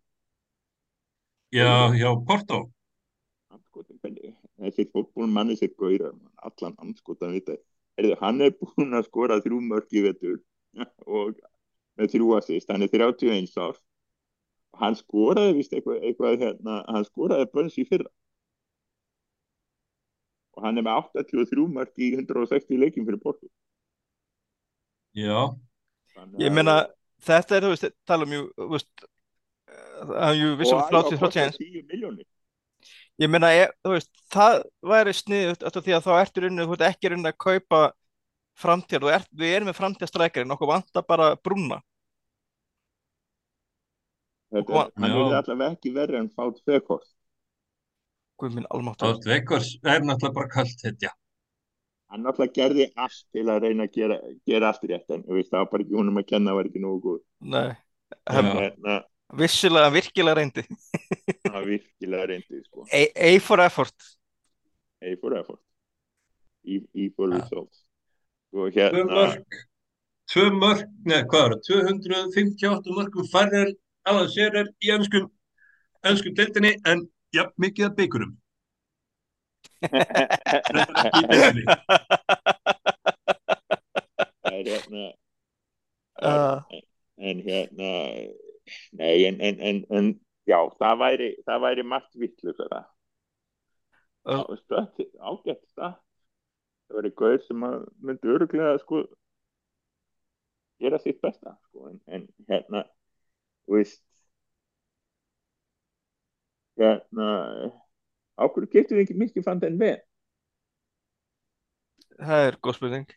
[1.54, 2.66] Já, já, Porto.
[4.58, 7.64] Þessi fótbólmann, þessi gaurar, allan anskotan við þetta.
[7.98, 10.40] Heyrðu, Hann er búinn að skora þrjú mörk í vetur
[11.20, 11.38] og
[11.98, 13.80] með þrjú assist, hann er 31 árs.
[14.78, 18.10] Hann skoraði vist eitthvað, eitthvað hérna, hann skoraði bönns í fyrra.
[20.58, 23.46] Og hann er með 83 mörk í 160 leikin fyrir Porto.
[25.18, 25.54] Já,
[26.16, 26.76] Þannig ég að- meina,
[27.22, 30.42] þetta er, þú veist, tala um jú, að
[30.74, 32.26] og 30, kostað 31 10 miljónir.
[33.22, 36.74] ég meina, ég, þú veist, það væri sniðut eftir því að þá ertu runni, þú
[36.74, 37.82] veist, ekki runni að kaupa
[38.58, 41.82] framtíð, þú ert, við erum með framtíðastrækjarinn, okkur vantar bara brúna
[44.48, 45.28] Þetta, Já.
[45.28, 47.04] er allavega ekki verið en fát fekort.
[47.04, 47.17] Guð
[48.46, 51.12] minn almáttur Átt Vekkars er náttúrulega bara kallt þetta.
[52.12, 54.18] Hann náttúrulega gerði allt til að reyna að gera,
[54.48, 57.00] gera allt rétt en veist, það var bara ekki húnum að kenna, var ekki nógu
[57.08, 57.22] góð.
[57.56, 57.70] Nei,
[58.14, 58.38] Já.
[58.38, 59.00] Hérna,
[59.42, 60.64] vissilega, virkilega reyndi
[61.44, 62.86] það var virkilega reyndið, sko.
[62.88, 64.14] A, A for effort
[65.04, 65.62] A for effort.
[66.64, 67.42] E, e for Já.
[67.42, 67.84] results.
[68.54, 69.58] Tvö hérna, mörk,
[70.32, 73.74] tvö mörk, neða hvað er það, 258 mörkum færri en
[74.08, 75.28] Alan Shearer í ennskum,
[76.08, 77.04] ennskum deildinni en
[77.38, 78.38] ja, mikið að deildinni.
[84.44, 85.04] það er hérna,
[86.26, 86.58] uh,
[87.18, 87.92] en hérna,
[88.98, 90.10] nei, en, en, en, en
[90.50, 92.90] já, það væri, það væri margt vittlu fyrir það.
[94.34, 95.96] uh, Stöð, ágætt það.
[96.88, 99.04] Það væri gauður sem að myndi öruglega, sko,
[100.82, 102.86] gera sitt besta, sko, en, en hérna,
[103.68, 104.07] þú veist,
[106.78, 107.28] hérna,
[108.38, 110.00] ákveður getur við ekki mikið fann den við,
[112.22, 113.16] það er góð spurning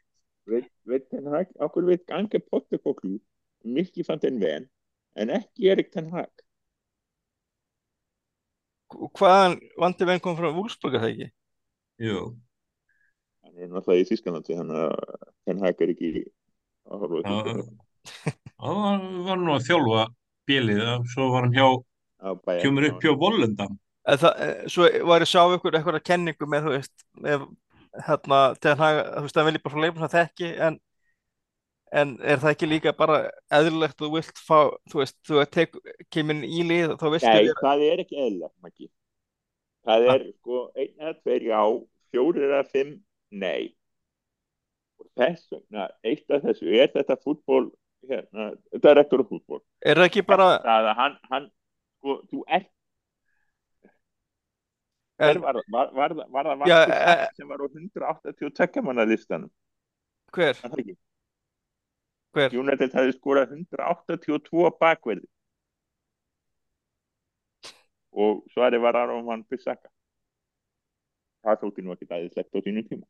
[0.50, 3.18] hag, ákveður veit ganga pottekoklu,
[3.78, 4.68] mikið fann den við,
[5.20, 6.30] en ekki Erik ten hag.
[8.96, 11.28] Og hvaðan vandi venn kom frá Wolfsburg er það ekki?
[12.02, 12.22] Jú,
[13.44, 14.90] Hann er náttúrulega í Þískanandi, hann að
[15.48, 16.10] ten hag er ekki
[16.90, 17.20] að horfa
[18.60, 18.80] það
[19.26, 20.04] var, nú að þjálfa
[20.50, 20.82] bjelið,
[21.12, 21.66] svo var hann hjá.
[22.60, 23.14] Kemur upp hjá
[24.20, 27.48] það, eh, svo var ég að sjá ykkur eitthvað kenningu með, þú veist, með,
[28.06, 30.78] hérna, til hann, þú veist, það vilja bara frá leifum það þekki, en,
[32.00, 33.18] en er það ekki líka bara
[33.58, 34.58] eðlilegt, þú vilt fá,
[34.92, 35.76] þú veist, þú tek,
[36.12, 38.90] kemur í lið, þá viltu Nei, það er ekki eðlilegt, Maggi.
[39.88, 41.60] Það er sko einn eða tveir já,
[42.12, 42.96] fjórir eða fimm
[43.32, 43.70] nei.
[45.00, 47.70] Og þess vegna, eitt af þessu er þetta fútból
[48.08, 51.48] hérna, director of football Er það ekki bara það að hann, hann
[52.00, 52.70] sko, þú ert
[55.20, 59.50] en, var, var, var, var, það Já, Satt sem var á 182 manna listanum?
[60.32, 60.56] Hver?
[62.32, 62.56] Hver?
[62.56, 65.28] United hefði skorað 182 bakverði.
[68.16, 69.90] Og svari var Aron Van Bissaka.
[71.44, 73.06] Það þótti nú ekki dæðislegt á sínum tíma.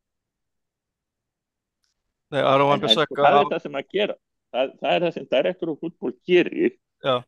[2.34, 4.20] Nei, Aron Van sko, Bissaka það er það sem að gera.
[4.50, 6.78] Það, það er það sem direktor og fútból gerir.
[7.00, 7.22] Já.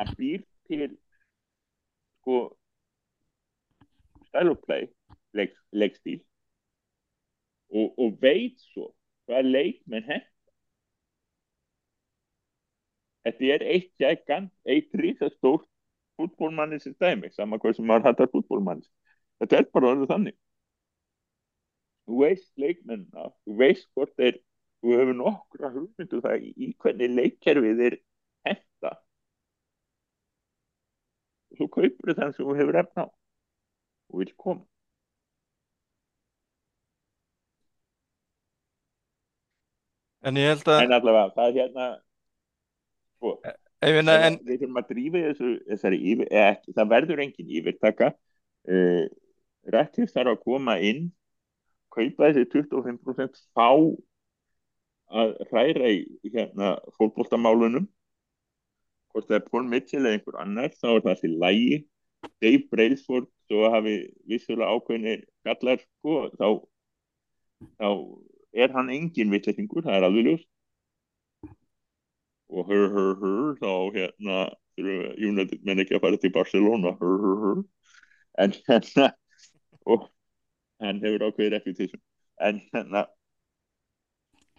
[0.00, 0.96] hann býr til
[2.20, 2.38] sko
[4.28, 4.88] style of play
[5.36, 6.20] leik, leikstíl.
[7.70, 8.92] Og, og veit svo
[9.26, 10.26] hvað leikmenn henn
[13.26, 15.66] þetta er eitt gægan eitt rísastórt
[16.16, 18.86] fútbólmanni sem dæmi, sama hvað sem maður hattar fútbólmanni
[19.42, 20.36] þetta er bara orðið þannig.
[22.06, 24.38] Þú veist leikmennina, þú veist hvort þeir
[24.80, 27.98] þú hefur nokkra hugmyndu það í, í hvernig leikkerfið er
[28.46, 29.02] henda og
[31.58, 34.64] þú kaupir þann sem þú hefur efna á og vil koma.
[40.26, 41.84] En ég held að en allavega, það er hérna
[43.16, 43.32] sko,
[43.86, 48.10] ég meina, en, við þurfum að drífa þessu, þessari yfir, ekki, það verður engin yfirtaka.
[48.66, 49.04] Uh,
[49.70, 51.08] Rættis þarf að koma inn
[51.94, 53.68] kaupa þessi 25% fá
[55.16, 56.00] að hræra í
[56.34, 57.86] hérna fólkbóltamálunum
[59.16, 61.76] hvort það er Paul Mitchell eða einhver annar þá er það til lægi
[62.42, 63.96] Dave Brailsford svo hafi
[64.28, 66.48] vissulega ákveðinir gallar sko þá,
[67.80, 67.88] þá
[68.56, 70.44] er hann engin vittlettingur, það er alveg ljós
[72.48, 74.36] og hör hör hör þá hérna
[74.76, 77.62] United menn ekki að fara til Barcelona hör hör hör.
[78.38, 79.12] En hérna
[79.86, 80.10] og
[80.80, 82.02] hann hefur ákveðið reputation.
[82.40, 83.06] En hérna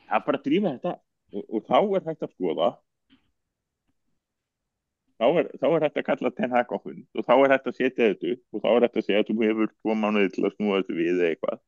[0.07, 0.93] það er bara að drífa þetta.
[1.35, 2.69] Og, og þá er hægt að skoða
[5.17, 7.69] þá er, þá er hægt að kalla Ten Hag á hund og þá er hægt
[7.71, 10.33] að setja þetta upp og þá er hægt að segja að þú hefur tvo mánuði
[10.35, 11.63] til að snúa þetta við eða eitthvað.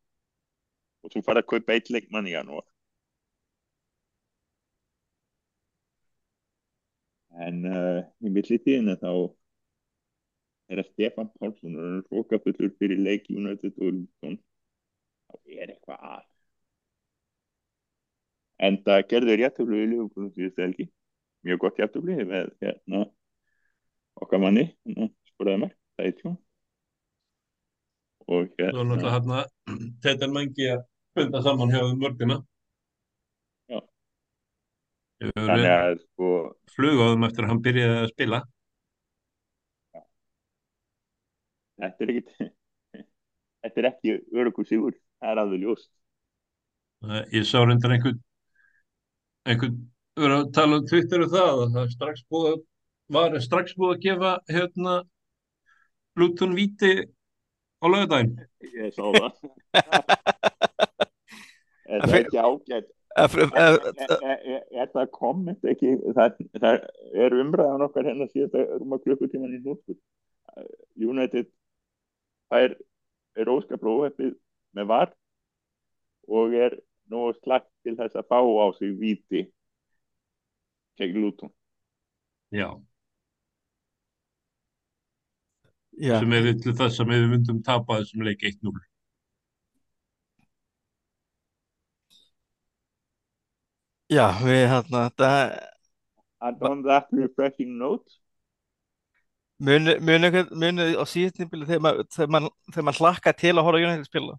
[1.03, 2.65] Og þú fara að kaupa eitt leikmann í janúar.
[7.47, 9.11] En uh, í millitíðinu þá
[10.69, 14.35] er að Stefan Pálsson er rókafullur fyrir leik United og Luton.
[15.29, 16.25] Þá er eitthvað að.
[18.67, 20.89] En það gerður réttöflu í Liverpool síðustu helgi.
[21.47, 23.05] Mjög gott réttöflu með hérna
[24.23, 26.37] okkar manni hérna, skoraði mér, það er tjón
[28.29, 30.81] og Það var náttúrulega hérna hérna Teitan Mengi að
[31.17, 32.35] funda saman hjá þeim mörgina.
[33.71, 33.79] Já.
[35.33, 36.27] Þannig að sko
[36.75, 38.39] flug á þeim eftir að hann byrjaði að spila.
[41.79, 42.49] þetta er ekki
[43.63, 45.89] þetta er ekki örugur sigur það er alveg ljóst
[46.99, 48.17] Eh, Ég sá reyndar einhvern
[49.47, 49.75] einhvern
[50.19, 52.57] vera að tala um Twitter og það að það er strax búið að
[53.13, 54.95] var strax búið að gefa hérna
[56.19, 56.93] Luton víti
[57.79, 58.37] á laugardaginn.
[58.75, 59.33] ég sá það.
[61.89, 62.89] Er það ekki ágætt.
[63.17, 65.95] Er, það komment ekki?
[66.13, 66.75] Það, það
[67.25, 69.97] er umræðan okkar hérna síðan rúma klukkutíman í nóttur
[70.99, 71.49] United
[72.49, 72.75] það er,
[73.41, 74.35] er óskap róheppið
[74.77, 75.15] með var
[76.29, 76.77] og er
[77.09, 79.45] nú slagt til þess að fá á sig víti
[80.99, 81.51] gegn Luton.
[82.53, 82.75] Já.
[85.99, 88.79] Já, Sem er til þess að við myndum tapa þessum leik 1-0.
[94.09, 95.59] já, við hérna það
[96.41, 98.17] and on that refreshing note
[99.59, 104.07] muni, muni, á síðan þegar maður þegar maður þegar maður hlakka til að horfa United
[104.07, 104.37] spila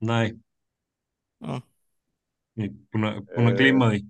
[0.00, 0.36] Nei.
[1.40, 1.60] Já.
[2.56, 4.00] Ég er búin að, að glíma því.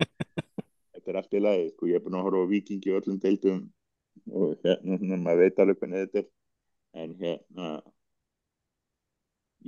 [0.94, 3.60] þetta er allt í lagi sko, ég er búin að horfa vikingi öllum deildum
[4.32, 6.28] og hérna, maður veit alveg hvernig þetta er.
[6.98, 7.68] En hérna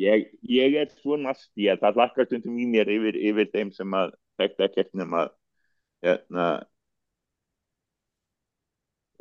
[0.00, 3.96] ég, ég er svo nasti að það hlakkar stundum í mér yfir, yfir þeim sem
[3.96, 5.26] að þekkt ekkert nema
[6.04, 6.48] hérna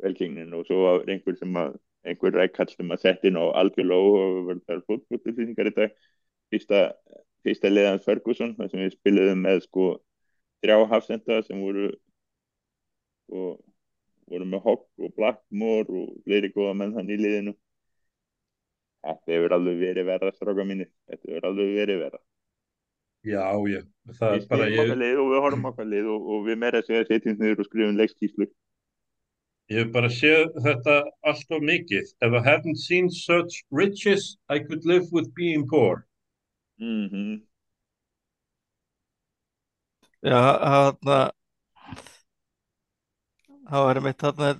[0.00, 0.54] velgengnin.
[0.56, 1.78] Og svo er einhver sem að
[2.08, 5.96] einhver rækkall sem að setja inn á algjörlega og verður fótbollflýsingar í dag.
[6.50, 6.84] Fyrsta,
[7.44, 9.90] fyrsta liðan Ferguson þar sem við spilaðum með sko
[10.64, 11.90] þrjá hafsenda sem voru
[13.30, 13.58] og
[14.30, 17.54] voru með Hogg og Blackmore og fleiri góða menn hann í liðinu
[19.04, 22.24] þetta hefur alveg verið verða stráka mínir, þetta hefur alveg verið verða
[23.20, 23.82] Já, já.
[24.16, 26.80] Það við er ég, okkar lið og við horfum okkar lið og, og við meira
[26.80, 28.46] að segja setjum niður og skrifum leikskíslu
[29.70, 30.94] ég hef bara séð þetta
[31.30, 32.08] allt of mikið.
[32.26, 36.06] If I haven't seen such riches, I could live with being poor.
[36.80, 37.42] mm
[40.20, 41.30] Já, þarna
[43.70, 44.50] það var einmitt þarna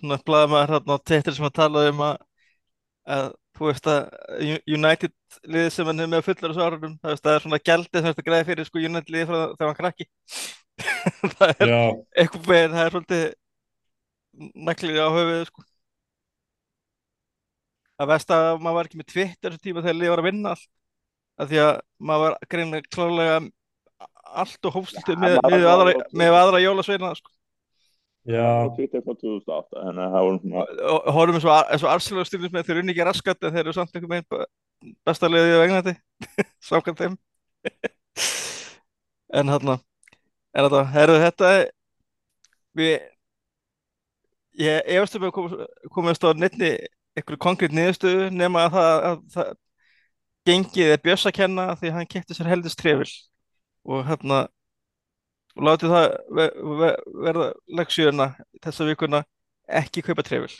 [0.00, 2.16] svona blaðamaður þarna á Twitter sem að tala um að,
[3.16, 4.00] að þú veist að
[4.66, 5.14] United
[5.46, 8.10] liðið sem hann er með fullar þessu árunum, það, veist, það er svona gjaldið sem
[8.10, 10.08] þetta greiði fyrir sko United liðið frá þegar hann krakki.
[11.38, 11.82] Það er Já,
[12.18, 13.26] eitthvað veginn, það er svolítið
[14.66, 15.66] naglið á höfuðið sko.
[17.94, 20.54] Að veist að maður var ekki með Twitter þessu tíma þegar liðið var að vinna
[20.56, 20.70] allt
[21.34, 21.70] af því að
[22.08, 23.36] maður var greinlega klálega
[24.42, 27.30] allt og hófstiltu með, með, aðra, með aðra jólasveina sko.
[28.24, 31.48] Já, á Twitter frá 2008 þannig að það var svona og horfum eins
[31.84, 35.30] og, Arsenal stundum með þeir unni ekki raskat en þeir eru samt einhvern veginn besta
[35.30, 35.96] liðið á Englandi
[36.70, 37.18] samkvæmt þeim.
[39.34, 39.70] En hann
[40.54, 41.48] en þetta, herðu þetta
[42.78, 42.92] við
[44.60, 45.62] ég efast um að komast,
[45.94, 46.70] komast á neittni
[47.14, 49.50] einhverju konkrétt niðurstöðu nema að það, að það
[50.50, 53.10] gengið er Björs að kenna því að hann kefti sér heldist trefil.
[53.88, 54.44] Og hérna
[55.54, 56.06] og látið það
[56.38, 56.46] ve
[56.82, 56.90] ve
[57.26, 57.48] verða
[57.80, 58.28] leksjöuna
[58.64, 59.20] þessa vikuna
[59.80, 60.54] ekki kaupa trefil.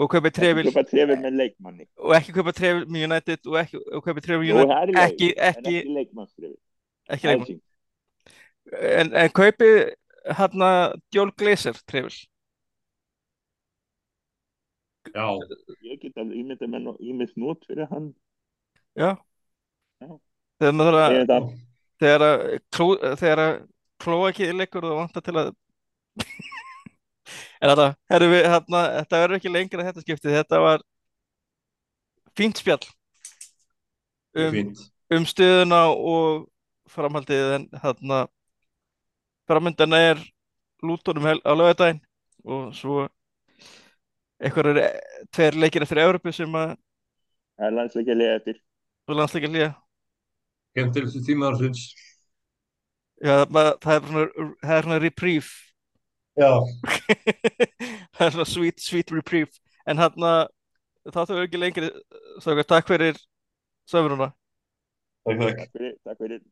[0.00, 1.86] Og kaupa trefil Ekki kaupa trefil með leikmanni.
[2.00, 4.94] Og ekki kaupa trefil með United og ekki og kaupa trefil með United.
[5.02, 6.58] Ekki, en ekki, ekki leikmannstrefil
[7.12, 7.62] ekki leikmann.
[8.78, 9.70] En, en kaupi
[10.38, 10.68] hérna
[11.14, 12.14] Jól Glazer trefil.
[15.12, 15.26] Já,
[15.82, 18.12] Ég get með nú- ýmis nót fyrir hann.
[18.96, 19.16] Já.
[20.00, 20.08] Já.
[20.60, 21.48] þegar maður þarf að að
[22.02, 22.86] þegar að kló,
[23.20, 23.52] þegar að
[24.02, 25.52] klóa ekki leikur og vantar til að
[27.62, 30.36] en þetta herru við hérna þetta verður ekki lengra þetta skiptið.
[30.40, 30.82] Þetta var
[32.38, 32.82] fínt spjall
[34.36, 34.84] um, fínt.
[35.12, 36.46] um stöðuna og
[36.92, 38.22] framhaldið en hérna
[39.48, 40.20] framöndan er
[40.82, 42.02] lútonum hel- á laugardaginn
[42.44, 43.06] og svo
[44.42, 45.00] eitthvað er
[45.30, 46.74] tveir leikir eftir Európu sem að
[47.56, 48.60] það er landsleikja liða eftir.
[49.08, 49.70] og landsleikir líka
[50.72, 51.90] Skemmtilegstu tíma ársins.
[53.22, 55.50] Já, það, það er svona, það er svona reprieve
[56.32, 56.48] Já.
[58.16, 60.40] það er svona sweet, sweet reprieve en hann að
[61.12, 61.90] þáttu verður ekki lengri
[62.42, 63.20] Strákar, takk fyrir
[63.90, 64.32] sömuruna
[65.22, 65.60] Takk, takk.
[65.60, 66.42] Takk fyrir, takk fyrir